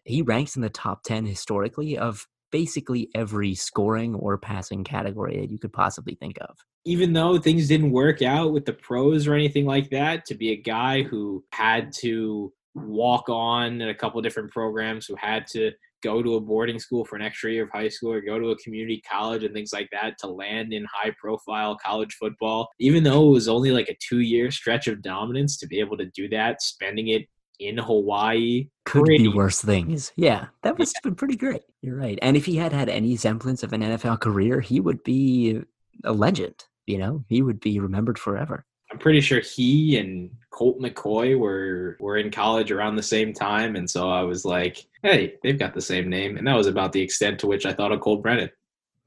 [0.03, 5.51] He ranks in the top 10 historically of basically every scoring or passing category that
[5.51, 9.33] you could possibly think of even though things didn't work out with the pros or
[9.33, 14.21] anything like that, to be a guy who had to walk on in a couple
[14.21, 17.69] different programs, who had to go to a boarding school for an extra year of
[17.71, 20.85] high school or go to a community college and things like that to land in
[20.85, 25.01] high profile college football, even though it was only like a two year stretch of
[25.01, 27.27] dominance to be able to do that, spending it
[27.59, 28.69] in Hawaii.
[28.85, 30.13] could pretty- be worse things.
[30.15, 31.63] Yeah, that must have been pretty great.
[31.81, 32.17] You're right.
[32.21, 35.61] And if he had had any semblance of an NFL career, he would be
[36.03, 36.65] a legend.
[36.85, 38.65] You know, he would be remembered forever.
[38.91, 43.75] I'm pretty sure he and Colt McCoy were were in college around the same time,
[43.75, 46.91] and so I was like, "Hey, they've got the same name," and that was about
[46.91, 48.49] the extent to which I thought of Colt Brennan.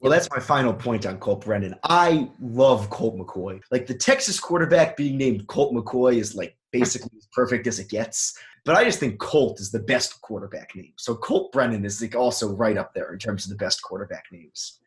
[0.02, 1.76] Well, that's my final point on Colt Brennan.
[1.84, 3.60] I love Colt McCoy.
[3.70, 7.88] Like the Texas quarterback being named Colt McCoy is like basically as perfect as it
[7.88, 8.36] gets.
[8.64, 10.92] But I just think Colt is the best quarterback name.
[10.96, 14.24] So Colt Brennan is like also right up there in terms of the best quarterback
[14.32, 14.80] names.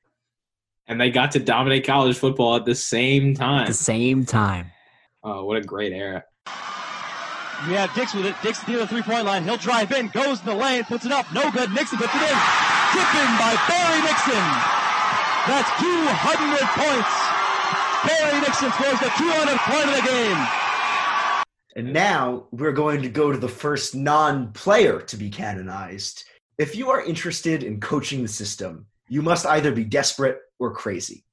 [0.87, 3.53] And they got to dominate college football at the same time.
[3.53, 3.67] At time.
[3.67, 4.71] the same time.
[5.23, 6.23] Oh, what a great era!
[7.67, 8.35] Yeah, Dix with it.
[8.43, 9.43] Dix near the three-point line.
[9.43, 11.25] He'll drive in, goes in the lane, puts it up.
[11.33, 11.71] No good.
[11.71, 12.37] Nixon puts it in.
[12.93, 14.45] Tipped in by Barry Nixon.
[15.47, 17.13] That's 200 points.
[18.05, 20.47] Barry Nixon scores the 200th point of the game.
[21.75, 26.23] And now we're going to go to the first non player to be canonized.
[26.57, 31.23] If you are interested in coaching the system, you must either be desperate or crazy.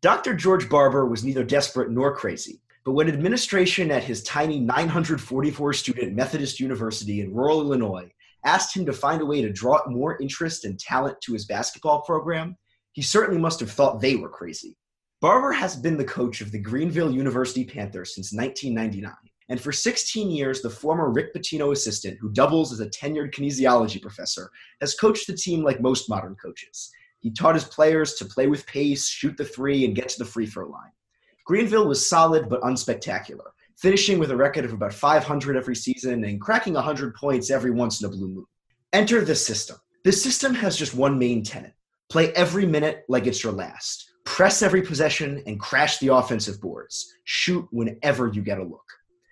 [0.00, 0.34] Dr.
[0.34, 6.14] George Barber was neither desperate nor crazy, but when administration at his tiny 944 student
[6.14, 8.10] Methodist University in rural Illinois
[8.44, 12.02] asked him to find a way to draw more interest and talent to his basketball
[12.02, 12.56] program,
[12.92, 14.76] he certainly must have thought they were crazy.
[15.20, 19.12] Barber has been the coach of the Greenville University Panthers since 1999.
[19.48, 24.00] And for 16 years, the former Rick Pitino assistant, who doubles as a tenured kinesiology
[24.00, 26.90] professor, has coached the team like most modern coaches.
[27.20, 30.24] He taught his players to play with pace, shoot the three, and get to the
[30.24, 30.92] free throw line.
[31.44, 36.40] Greenville was solid but unspectacular, finishing with a record of about 500 every season and
[36.40, 38.46] cracking 100 points every once in a blue moon.
[38.92, 39.76] Enter the system.
[40.04, 41.74] The system has just one main tenet
[42.08, 44.10] play every minute like it's your last.
[44.24, 47.14] Press every possession and crash the offensive boards.
[47.24, 48.84] Shoot whenever you get a look.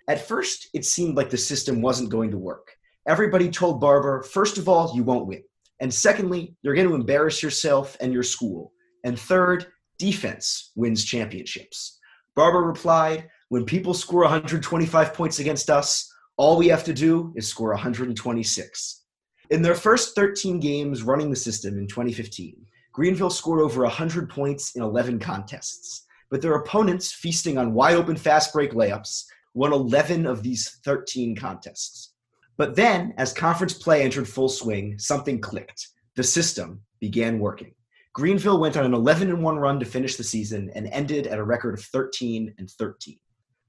[0.07, 2.71] At first, it seemed like the system wasn't going to work.
[3.07, 5.43] Everybody told Barber, first of all, you won't win.
[5.79, 8.73] And secondly, you're going to embarrass yourself and your school.
[9.03, 9.67] And third,
[9.99, 11.99] defense wins championships.
[12.35, 17.47] Barber replied, when people score 125 points against us, all we have to do is
[17.47, 19.03] score 126.
[19.49, 24.75] In their first 13 games running the system in 2015, Greenville scored over 100 points
[24.75, 26.05] in 11 contests.
[26.29, 31.35] But their opponents, feasting on wide open fast break layups, won 11 of these 13
[31.35, 32.13] contests.
[32.57, 35.87] But then, as conference play entered full swing, something clicked.
[36.15, 37.73] The system began working.
[38.13, 41.43] Greenville went on an 11 1 run to finish the season and ended at a
[41.43, 43.19] record of 13 and 13.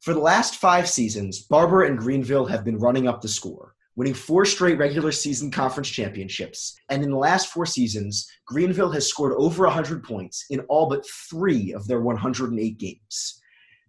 [0.01, 4.15] For the last five seasons, Barber and Greenville have been running up the score, winning
[4.15, 6.81] four straight regular season conference championships.
[6.89, 11.05] And in the last four seasons, Greenville has scored over 100 points in all but
[11.29, 13.43] three of their 108 games.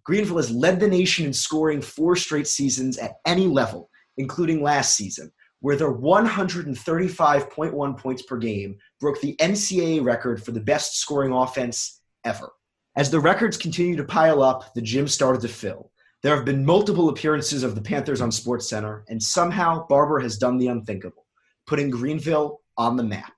[0.04, 3.89] Greenville has led the nation in scoring four straight seasons at any level,
[4.20, 10.60] including last season, where their 135.1 points per game broke the NCAA record for the
[10.60, 12.52] best scoring offense ever.
[12.96, 15.92] As the records continue to pile up, the gym started to fill.
[16.22, 20.58] There have been multiple appearances of the Panthers on SportsCenter, and somehow Barber has done
[20.58, 21.26] the unthinkable,
[21.66, 23.34] putting Greenville on the map.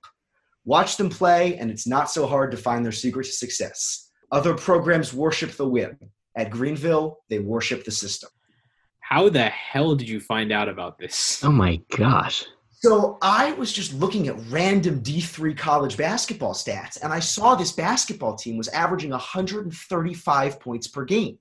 [0.64, 4.10] Watch them play, and it's not so hard to find their secret to success.
[4.32, 5.96] Other programs worship the win.
[6.36, 8.30] At Greenville, they worship the system.
[9.12, 11.44] How the hell did you find out about this?
[11.44, 12.46] Oh my gosh.
[12.70, 17.72] So I was just looking at random D3 college basketball stats, and I saw this
[17.72, 21.36] basketball team was averaging 135 points per game.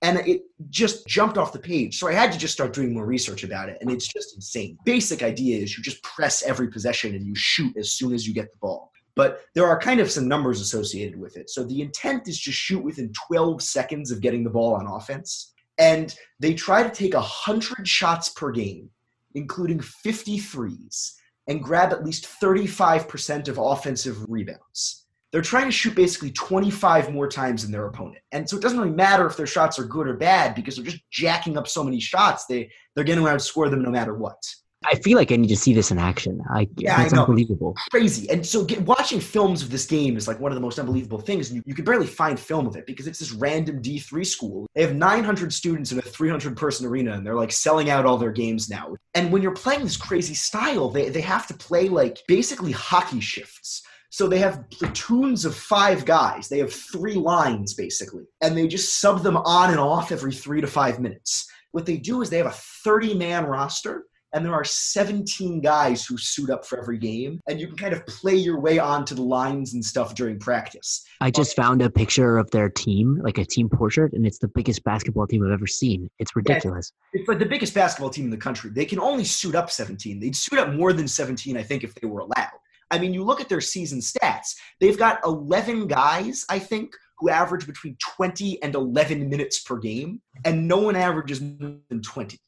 [0.00, 1.98] And it just jumped off the page.
[1.98, 3.76] So I had to just start doing more research about it.
[3.82, 4.78] And it's just insane.
[4.86, 8.32] Basic idea is you just press every possession and you shoot as soon as you
[8.32, 8.92] get the ball.
[9.14, 11.50] But there are kind of some numbers associated with it.
[11.50, 15.52] So the intent is to shoot within 12 seconds of getting the ball on offense.
[15.80, 18.90] And they try to take 100 shots per game,
[19.34, 21.14] including 53s,
[21.48, 25.06] and grab at least 35% of offensive rebounds.
[25.32, 28.18] They're trying to shoot basically 25 more times than their opponent.
[28.32, 30.84] And so it doesn't really matter if their shots are good or bad because they're
[30.84, 34.42] just jacking up so many shots, they, they're going to outscore them no matter what.
[34.86, 36.40] I feel like I need to see this in action.
[36.50, 37.24] I, Yeah, it's I know.
[37.24, 37.76] unbelievable.
[37.90, 38.30] crazy.
[38.30, 41.20] And so get, watching films of this game is like one of the most unbelievable
[41.20, 41.50] things.
[41.50, 44.66] And you, you can barely find film of it because it's this random D3 school.
[44.74, 48.16] They have 900 students in a 300 person arena and they're like selling out all
[48.16, 48.94] their games now.
[49.14, 53.20] And when you're playing this crazy style, they, they have to play like basically hockey
[53.20, 53.82] shifts.
[54.08, 56.48] So they have platoons of five guys.
[56.48, 60.60] They have three lines basically, and they just sub them on and off every three
[60.60, 61.48] to five minutes.
[61.70, 62.50] What they do is they have a
[62.84, 67.60] 30 man roster and there are 17 guys who suit up for every game and
[67.60, 71.04] you can kind of play your way onto the lines and stuff during practice.
[71.20, 74.48] I just found a picture of their team, like a team portrait, and it's the
[74.48, 76.08] biggest basketball team I've ever seen.
[76.18, 76.92] It's ridiculous.
[77.12, 78.70] it's like the biggest basketball team in the country.
[78.70, 81.94] They can only suit up 17 they'd suit up more than 17 i think if
[81.94, 82.50] they were allowed.
[82.90, 84.54] I mean you look at their season stats.
[84.80, 90.20] They've got 11 guys i think who average between 20 and 11 minutes per game
[90.44, 92.38] and no one averages more than 20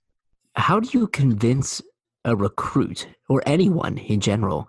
[0.54, 1.80] How do you convince
[2.24, 4.68] a recruit or anyone in general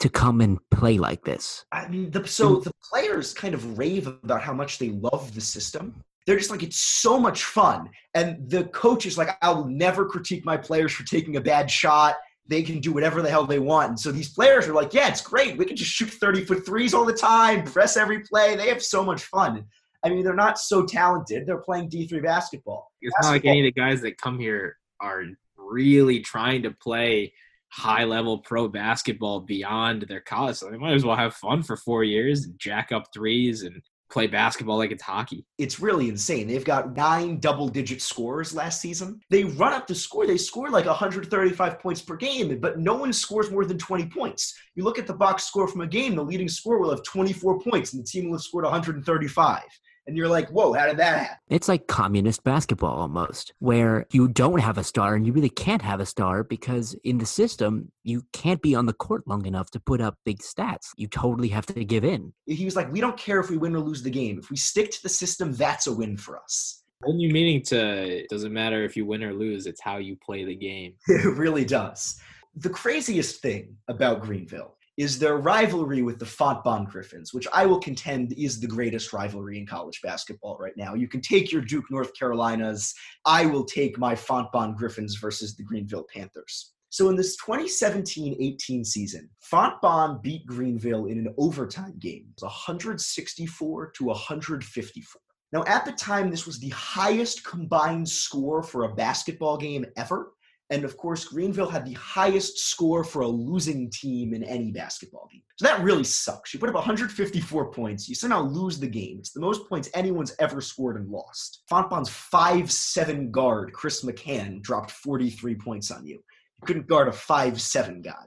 [0.00, 1.64] to come and play like this?
[1.70, 5.40] I mean, the, so the players kind of rave about how much they love the
[5.40, 6.02] system.
[6.26, 7.90] They're just like, it's so much fun.
[8.14, 11.70] And the coach is like, I will never critique my players for taking a bad
[11.70, 12.16] shot.
[12.46, 13.88] They can do whatever the hell they want.
[13.90, 15.56] And so these players are like, yeah, it's great.
[15.56, 18.56] We can just shoot 30 foot threes all the time, press every play.
[18.56, 19.64] They have so much fun.
[20.04, 21.46] I mean, they're not so talented.
[21.46, 22.90] They're playing D3 basketball.
[23.00, 25.24] It's not like any of the guys that come here are
[25.56, 27.32] really trying to play
[27.68, 30.56] high level pro basketball beyond their college.
[30.56, 33.82] So they might as well have fun for four years and jack up threes and
[34.10, 35.46] play basketball like it's hockey.
[35.56, 36.46] it's really insane.
[36.46, 39.20] They've got nine double digit scores last season.
[39.30, 40.26] They run up the score.
[40.26, 44.54] They score like 135 points per game, but no one scores more than 20 points.
[44.74, 47.60] You look at the box score from a game, the leading scorer will have 24
[47.60, 49.62] points and the team will have scored 135.
[50.06, 51.36] And you're like, whoa, how did that happen?
[51.48, 55.82] It's like communist basketball almost, where you don't have a star and you really can't
[55.82, 59.70] have a star because in the system, you can't be on the court long enough
[59.70, 60.88] to put up big stats.
[60.96, 62.32] You totally have to give in.
[62.46, 64.38] He was like, we don't care if we win or lose the game.
[64.38, 66.82] If we stick to the system, that's a win for us.
[67.04, 70.16] Whole new meaning to it doesn't matter if you win or lose, it's how you
[70.16, 70.94] play the game.
[71.08, 72.20] It really does.
[72.56, 77.80] The craziest thing about Greenville is their rivalry with the Fontbonne Griffins, which I will
[77.80, 80.94] contend is the greatest rivalry in college basketball right now.
[80.94, 82.94] You can take your Duke North Carolinas.
[83.24, 86.72] I will take my Fontbonne Griffins versus the Greenville Panthers.
[86.90, 92.26] So in this 2017-18 season, Fontbonne beat Greenville in an overtime game.
[92.38, 95.22] 164 to 154.
[95.52, 100.32] Now, at the time, this was the highest combined score for a basketball game ever.
[100.72, 105.28] And of course, Greenville had the highest score for a losing team in any basketball
[105.30, 105.42] game.
[105.58, 106.54] So that really sucks.
[106.54, 109.18] You put up 154 points, you somehow lose the game.
[109.18, 111.64] It's the most points anyone's ever scored and lost.
[111.70, 116.14] Fontbonne's 5'7 guard, Chris McCann, dropped 43 points on you.
[116.14, 118.24] You couldn't guard a 5'7 guy.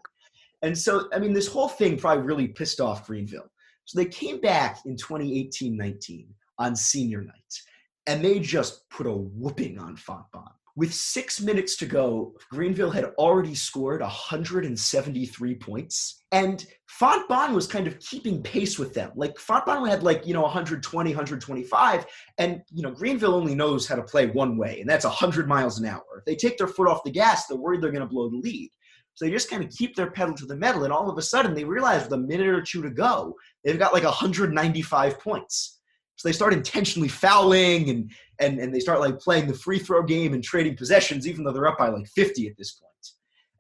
[0.62, 3.50] And so, I mean, this whole thing probably really pissed off Greenville.
[3.86, 6.28] So they came back in 2018 19
[6.60, 7.54] on senior night,
[8.06, 10.52] and they just put a whooping on Fontbonne.
[10.78, 16.66] With six minutes to go, Greenville had already scored 173 points, and
[17.00, 19.12] Fontbonne was kind of keeping pace with them.
[19.16, 22.06] Like Fontbonne had like you know 120, 125,
[22.40, 25.80] and you know Greenville only knows how to play one way, and that's 100 miles
[25.80, 26.04] an hour.
[26.18, 28.38] If they take their foot off the gas, they're worried they're going to blow the
[28.38, 28.70] lead.
[29.14, 31.22] So they just kind of keep their pedal to the metal, and all of a
[31.22, 33.34] sudden they realize with a minute or two to go,
[33.64, 35.80] they've got like 195 points.
[36.16, 40.04] So they start intentionally fouling and and and they start like playing the free throw
[40.04, 42.92] game and trading possessions, even though they're up by like 50 at this point.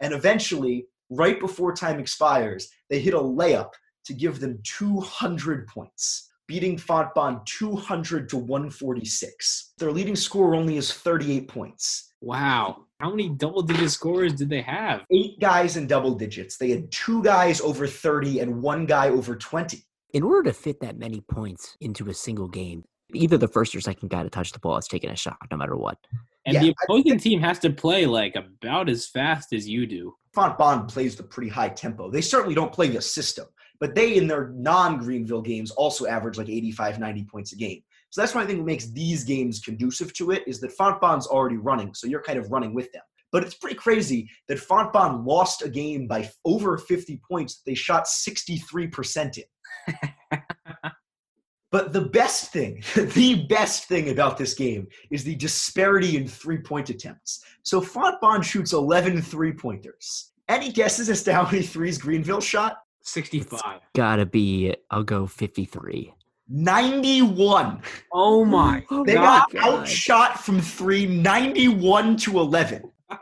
[0.01, 3.71] And eventually, right before time expires, they hit a layup
[4.05, 9.73] to give them 200 points, beating Fontbonne 200 to 146.
[9.77, 12.13] Their leading scorer only is 38 points.
[12.21, 12.85] Wow.
[12.99, 15.01] How many double digit scores did they have?
[15.11, 16.57] Eight guys in double digits.
[16.57, 19.83] They had two guys over 30 and one guy over 20.
[20.15, 23.81] In order to fit that many points into a single game, either the first or
[23.81, 25.97] second guy to touch the ball is taking a shot, no matter what.
[26.45, 29.85] And Yeah, the I opposing team has to play like about as fast as you
[29.85, 30.15] do.
[30.33, 32.09] Fontbonne plays the pretty high tempo.
[32.09, 33.47] They certainly don't play the system,
[33.81, 37.81] but they, in their non Greenville games, also average like 85, 90 points a game.
[38.11, 41.57] So that's one thing that makes these games conducive to it is that Fontbonne's already
[41.57, 43.03] running, so you're kind of running with them.
[43.33, 47.63] But it's pretty crazy that Fontbonne lost a game by over 50 points.
[47.65, 49.43] They shot 63% in.
[51.75, 56.59] But the best thing, the best thing about this game is the disparity in three
[56.59, 57.43] point attempts.
[57.63, 60.31] So Fontbonne shoots 11 three pointers.
[60.47, 62.77] Any guesses as to how many threes Greenville shot?
[63.01, 63.81] 65.
[63.93, 66.13] Gotta be, I'll go 53.
[66.47, 67.81] 91.
[68.13, 68.85] Oh my.
[68.91, 69.79] Oh They my got God.
[69.81, 72.83] outshot from three, 91 to 11.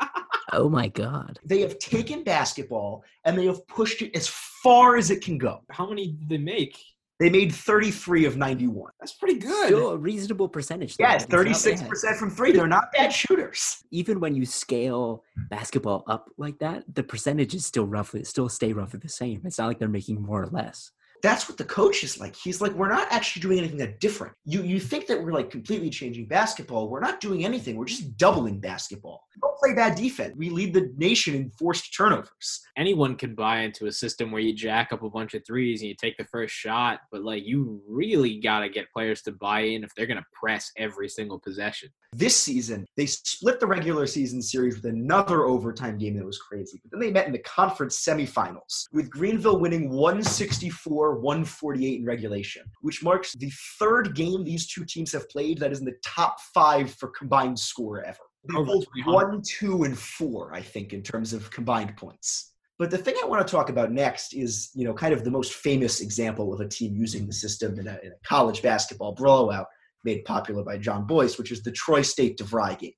[0.51, 1.39] Oh my God.
[1.43, 4.27] They have taken basketball and they have pushed it as
[4.63, 5.61] far as it can go.
[5.69, 6.77] How many did they make?
[7.19, 8.91] They made 33 of 91.
[8.99, 9.67] That's pretty good.
[9.67, 10.97] Still a reasonable percentage.
[10.97, 11.05] though.
[11.05, 12.51] Yes, It's 36% from three.
[12.51, 13.83] They're not bad shooters.
[13.91, 18.99] Even when you scale basketball up like that, the percentages still roughly still stay roughly
[18.99, 19.41] the same.
[19.45, 20.91] It's not like they're making more or less.
[21.23, 22.35] That's what the coach is like.
[22.35, 24.35] He's like, we're not actually doing anything that different.
[24.43, 26.89] You you think that we're like completely changing basketball.
[26.89, 27.77] We're not doing anything.
[27.77, 29.23] We're just doubling basketball.
[29.33, 30.33] We don't play bad defense.
[30.35, 32.61] We lead the nation in forced turnovers.
[32.77, 35.89] Anyone can buy into a system where you jack up a bunch of threes and
[35.89, 39.61] you take the first shot, but like you really got to get players to buy
[39.61, 41.89] in if they're going to press every single possession.
[42.15, 46.79] This season, they split the regular season series with another overtime game that was crazy.
[46.83, 52.63] But then they met in the conference semifinals, with Greenville winning 164 148 in regulation,
[52.81, 56.39] which marks the third game these two teams have played that is in the top
[56.53, 58.17] five for combined score ever.
[58.45, 62.53] They both one, two, and four, I think, in terms of combined points.
[62.77, 65.31] But the thing I want to talk about next is, you know, kind of the
[65.31, 69.13] most famous example of a team using the system in a, in a college basketball
[69.13, 69.67] blowout
[70.03, 72.93] made popular by John Boyce, which is the Troy State DeVry game.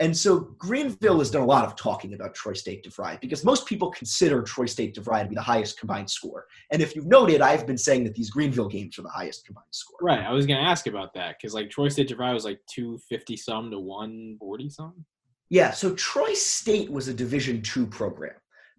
[0.00, 3.66] And so Greenville has done a lot of talking about Troy State DeVry because most
[3.66, 6.46] people consider Troy State DeVry to be the highest combined score.
[6.70, 9.66] And if you've noted, I've been saying that these Greenville games are the highest combined
[9.72, 9.98] score.
[10.00, 10.20] Right.
[10.20, 13.36] I was going to ask about that because like Troy State DeVry was like 250
[13.36, 15.04] some to 140 some.
[15.50, 18.34] Yeah, so Troy State was a Division two program,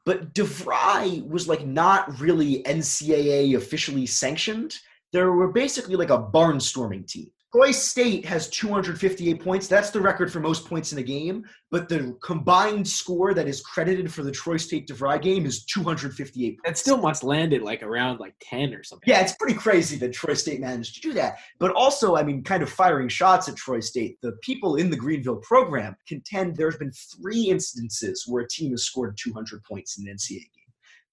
[0.05, 4.75] but DeVry was like not really NCAA officially sanctioned.
[5.11, 7.31] They were basically like a barnstorming team.
[7.51, 9.67] Troy State has 258 points.
[9.67, 11.43] That's the record for most points in a game.
[11.71, 16.49] But the combined score that is credited for the Troy State DeVry game is 258
[16.49, 16.61] points.
[16.63, 19.07] That still must land it like around like 10 or something.
[19.07, 21.39] Yeah, it's pretty crazy that Troy State managed to do that.
[21.59, 24.97] But also, I mean, kind of firing shots at Troy State, the people in the
[24.97, 30.07] Greenville program contend there's been three instances where a team has scored 200 points in
[30.07, 30.59] an NCAA game.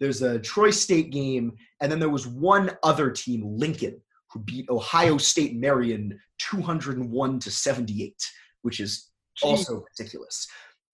[0.01, 3.99] There's a Troy State game, and then there was one other team, Lincoln,
[4.37, 8.15] who beat Ohio State Marion 201 to 78,
[8.63, 9.11] which is
[9.43, 10.47] also ridiculous.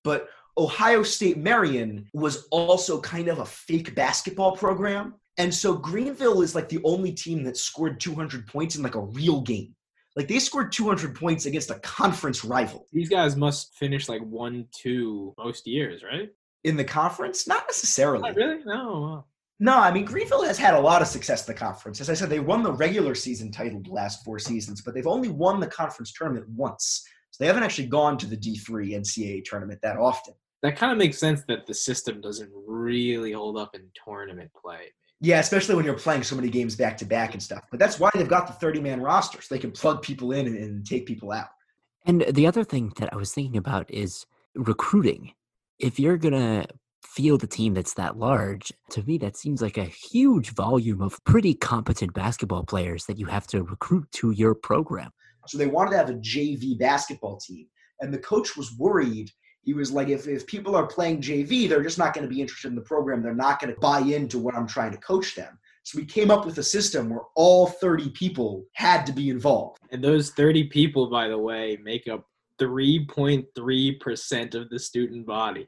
[0.04, 5.14] But Ohio State Marion was also kind of a fake basketball program.
[5.38, 9.00] And so Greenville is like the only team that scored 200 points in like a
[9.00, 9.74] real game.
[10.14, 12.86] Like they scored 200 points against a conference rival.
[12.92, 16.28] These guys must finish like 1 2 most years, right?
[16.64, 17.48] In the conference?
[17.48, 18.22] Not necessarily.
[18.22, 18.62] Not really?
[18.64, 19.24] No.
[19.62, 22.00] No, I mean Greenville has had a lot of success in the conference.
[22.00, 25.06] As I said, they won the regular season title the last four seasons, but they've
[25.06, 27.04] only won the conference tournament once.
[27.30, 30.34] So they haven't actually gone to the D3 NCAA tournament that often.
[30.64, 34.92] That kind of makes sense that the system doesn't really hold up in tournament play.
[35.20, 37.62] Yeah, especially when you're playing so many games back to back and stuff.
[37.70, 40.48] But that's why they've got the 30 man roster, so they can plug people in
[40.48, 41.50] and, and take people out.
[42.04, 45.34] And the other thing that I was thinking about is recruiting.
[45.78, 46.66] If you're going to
[47.02, 51.22] field a team that's that large, to me, that seems like a huge volume of
[51.24, 55.10] pretty competent basketball players that you have to recruit to your program.
[55.48, 57.66] So they wanted to have a JV basketball team.
[58.00, 59.30] And the coach was worried.
[59.62, 62.40] He was like, if, if people are playing JV, they're just not going to be
[62.40, 63.22] interested in the program.
[63.22, 65.58] They're not going to buy into what I'm trying to coach them.
[65.84, 69.78] So we came up with a system where all 30 people had to be involved.
[69.90, 72.24] And those 30 people, by the way, make up
[72.60, 75.66] 3.3% of the student body.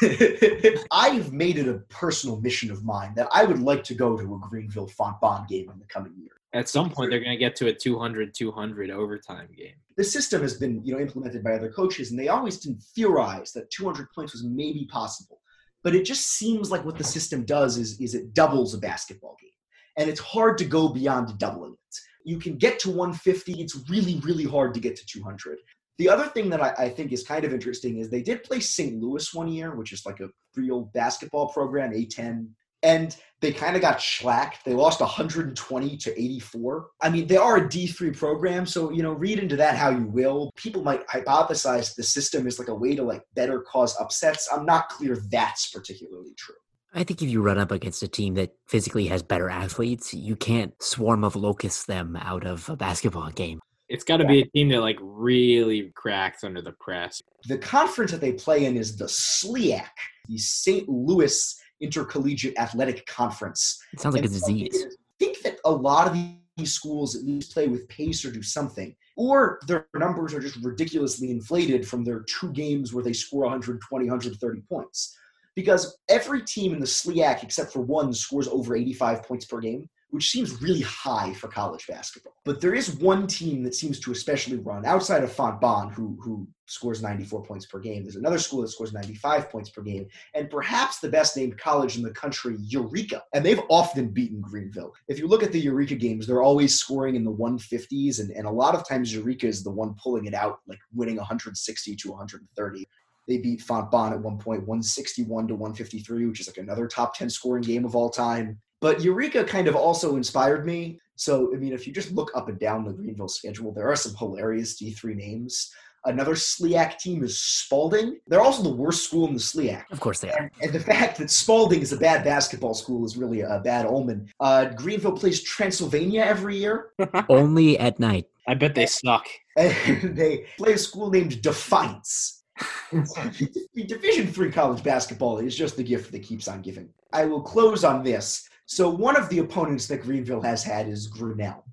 [0.90, 4.34] I've made it a personal mission of mine that I would like to go to
[4.34, 6.32] a Greenville Font Fontbonne game in the coming year.
[6.54, 9.74] At some point, they're going to get to a 200 200 overtime game.
[9.96, 13.52] The system has been, you know, implemented by other coaches, and they always didn't theorize
[13.52, 15.40] that 200 points was maybe possible.
[15.82, 19.36] But it just seems like what the system does is, is it doubles a basketball
[19.40, 19.50] game,
[19.96, 21.96] and it's hard to go beyond doubling it.
[22.24, 23.60] You can get to 150.
[23.60, 25.58] It's really, really hard to get to 200.
[25.98, 28.60] The other thing that I, I, think is kind of interesting is they did play
[28.60, 29.00] St.
[29.00, 32.48] Louis one year, which is like a real basketball program, A10,
[32.82, 34.62] and they kind of got schlacked.
[34.64, 36.86] They lost 120 to 84.
[37.00, 40.06] I mean, they are a D3 program, so you know, read into that how you
[40.06, 40.50] will.
[40.56, 44.48] People might hypothesize the system is like a way to like better cause upsets.
[44.52, 46.56] I'm not clear that's particularly true.
[46.94, 50.36] I think if you run up against a team that physically has better athletes, you
[50.36, 53.60] can't swarm of locusts them out of a basketball game.
[53.92, 57.20] It's got to be a team that like really cracks under the press.
[57.46, 59.84] The conference that they play in is the SLIAC,
[60.28, 60.88] the St.
[60.88, 63.78] Louis Intercollegiate Athletic Conference.
[63.92, 64.86] It sounds like And a disease.
[64.88, 66.14] I think that a lot of
[66.56, 68.96] these schools at least play with pace or do something.
[69.14, 74.06] Or their numbers are just ridiculously inflated from their two games where they score 120,
[74.06, 75.14] 130 points.
[75.54, 79.86] Because every team in the SLIAC, except for one, scores over 85 points per game
[80.12, 82.34] which seems really high for college basketball.
[82.44, 86.46] But there is one team that seems to especially run outside of Fontbonne, who who
[86.66, 88.02] scores 94 points per game.
[88.02, 91.96] There's another school that scores 95 points per game, and perhaps the best named college
[91.96, 93.22] in the country, Eureka.
[93.34, 94.92] And they've often beaten Greenville.
[95.08, 98.46] If you look at the Eureka games, they're always scoring in the 150s, and, and
[98.46, 102.10] a lot of times Eureka is the one pulling it out, like winning 160 to
[102.10, 102.86] 130.
[103.28, 107.30] They beat Fontbonne at one point, 161 to 153, which is like another top 10
[107.30, 108.60] scoring game of all time.
[108.82, 110.98] But Eureka kind of also inspired me.
[111.14, 113.94] So, I mean, if you just look up and down the Greenville schedule, there are
[113.94, 115.70] some hilarious D3 names.
[116.04, 118.18] Another SLIAC team is Spalding.
[118.26, 119.84] They're also the worst school in the SLIAC.
[119.92, 120.36] Of course they are.
[120.36, 123.86] And, and the fact that Spalding is a bad basketball school is really a bad
[123.86, 124.28] omen.
[124.40, 126.90] Uh, Greenville plays Transylvania every year.
[127.28, 128.26] Only at night.
[128.48, 129.28] I bet they suck.
[129.56, 132.42] And they play a school named Defiance.
[132.92, 136.88] Division three college basketball is just the gift that keeps on giving.
[137.12, 138.48] I will close on this.
[138.66, 141.64] So one of the opponents that Greenville has had is Grinnell.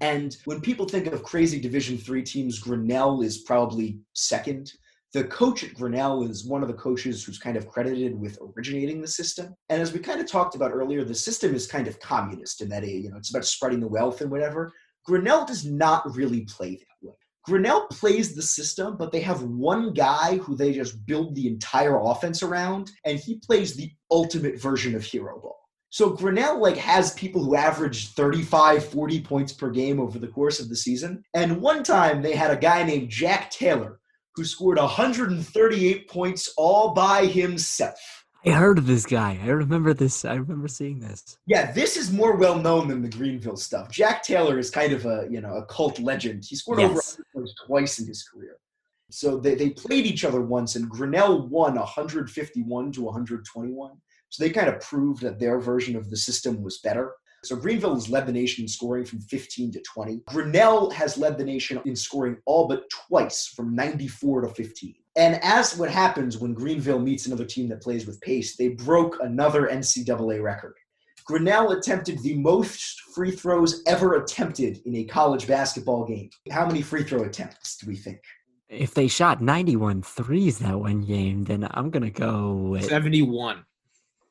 [0.00, 4.72] And when people think of crazy Division three teams, Grinnell is probably second.
[5.14, 9.00] The coach at Grinnell is one of the coaches who's kind of credited with originating
[9.00, 9.54] the system.
[9.70, 12.68] And as we kind of talked about earlier, the system is kind of communist in
[12.68, 14.72] that eh, you know it's about spreading the wealth and whatever.
[15.06, 17.14] Grinnell does not really play that way.
[17.44, 22.00] Grinnell plays the system, but they have one guy who they just build the entire
[22.00, 25.65] offense around, and he plays the ultimate version of hero ball.
[25.90, 30.60] So Grinnell like has people who average 35, 40 points per game over the course
[30.60, 31.22] of the season.
[31.34, 34.00] And one time they had a guy named Jack Taylor
[34.34, 38.24] who scored 138 points all by himself.
[38.44, 39.40] I heard of this guy.
[39.42, 40.24] I remember this.
[40.24, 41.36] I remember seeing this.
[41.46, 43.90] Yeah, this is more well known than the Greenville stuff.
[43.90, 46.44] Jack Taylor is kind of a you know a cult legend.
[46.46, 46.90] He scored Yes.
[46.90, 48.58] over 100 points twice in his career.
[49.10, 53.90] So they, they played each other once, and Grinnell won 151 to 121.
[54.30, 57.12] So they kind of proved that their version of the system was better.
[57.44, 60.22] So Greenville has led the nation in scoring from 15 to 20.
[60.26, 64.94] Grinnell has led the nation in scoring all but twice from 94 to 15.
[65.16, 69.18] And as what happens when Greenville meets another team that plays with pace, they broke
[69.22, 70.74] another NCAA record.
[71.24, 76.30] Grinnell attempted the most free throws ever attempted in a college basketball game.
[76.50, 78.20] How many free throw attempts do we think?
[78.68, 82.84] If they shot 91 threes that one game, then I'm going to go with.
[82.84, 83.64] 71.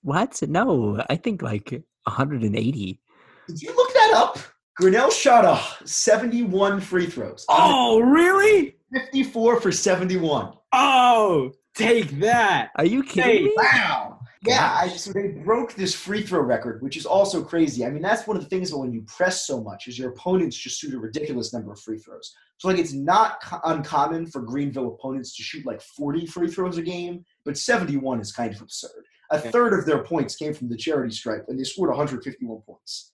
[0.06, 0.40] What?
[0.48, 1.72] No, I think like
[2.04, 3.02] 180.
[3.48, 4.38] Did you look that up?
[4.78, 7.44] Grinnell shot a 71 free throws.
[7.50, 8.76] Oh, really?
[8.94, 10.54] 54 for 71.
[10.74, 12.70] Oh, take that.
[12.76, 13.54] Are you kidding Hey, me?
[13.58, 14.20] Wow.
[14.46, 17.84] Yeah, I, so they broke this free throw record, which is also crazy.
[17.84, 20.56] I mean, that's one of the things when you press so much is your opponents
[20.56, 22.32] just shoot a ridiculous number of free throws.
[22.58, 26.78] So like it's not co- uncommon for Greenville opponents to shoot like 40 free throws
[26.78, 29.04] a game, but 71 is kind of absurd.
[29.32, 33.12] A third of their points came from the charity stripe, and they scored 151 points.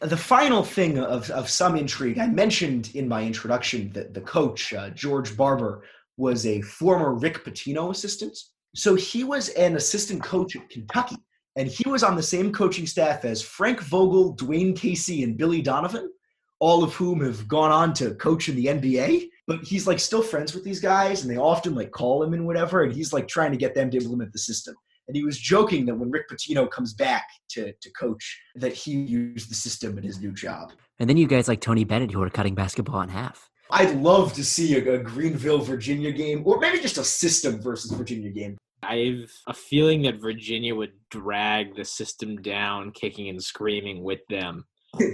[0.00, 4.74] The final thing of, of some intrigue, I mentioned in my introduction that the coach,
[4.74, 5.84] uh, George Barber,
[6.16, 8.36] was a former Rick Pitino assistant.
[8.74, 11.16] So he was an assistant coach at Kentucky,
[11.56, 15.62] and he was on the same coaching staff as Frank Vogel, Dwane Casey, and Billy
[15.62, 16.10] Donovan,
[16.58, 19.28] all of whom have gone on to coach in the NBA.
[19.46, 22.46] But he's like still friends with these guys, and they often like call him and
[22.46, 24.74] whatever, and he's like trying to get them to implement the system.
[25.06, 28.92] And he was joking that when Rick Pitino comes back to, to coach, that he
[28.92, 30.72] used the system in his new job.
[30.98, 33.50] And then you guys like Tony Bennett who are cutting basketball in half.
[33.70, 37.92] I'd love to see a, a Greenville, Virginia game, or maybe just a system versus
[37.92, 38.56] Virginia game.
[38.82, 44.20] I have a feeling that Virginia would drag the system down, kicking and screaming with
[44.28, 44.64] them.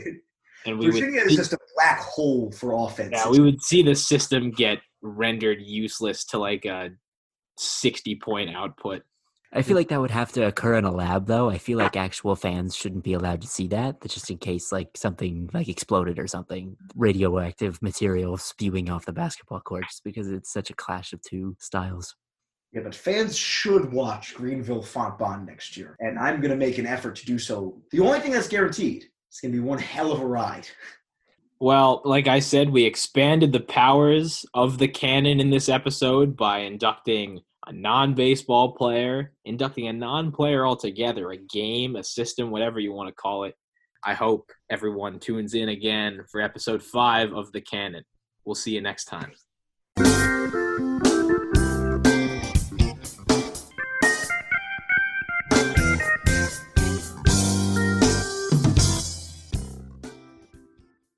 [0.67, 3.13] And we Virginia would is just a black hole for offense.
[3.13, 6.91] yeah, we would see the system get rendered useless to like a
[7.59, 9.03] 60 point output.
[9.53, 9.79] I feel mm.
[9.79, 11.51] like that would have to occur in a lab, though.
[11.51, 14.91] I feel like actual fans shouldn't be allowed to see that, just in case like
[14.97, 20.53] something like exploded or something, radioactive material spewing off the basketball court, just because it's
[20.53, 22.15] such a clash of two styles.
[22.73, 26.87] Yeah, but fans should watch Greenville Fontbonne next year, and I'm going to make an
[26.87, 27.83] effort to do so.
[27.91, 30.69] The only thing that's guaranteed is going to be one hell of a ride.
[31.59, 36.61] Well, like I said, we expanded the powers of the canon in this episode by
[36.61, 37.41] inducting
[37.71, 42.93] a non baseball player, inducting a non player altogether, a game, a system, whatever you
[42.93, 43.55] want to call it.
[44.05, 48.05] I hope everyone tunes in again for episode five of the canon.
[48.45, 49.33] We'll see you next time.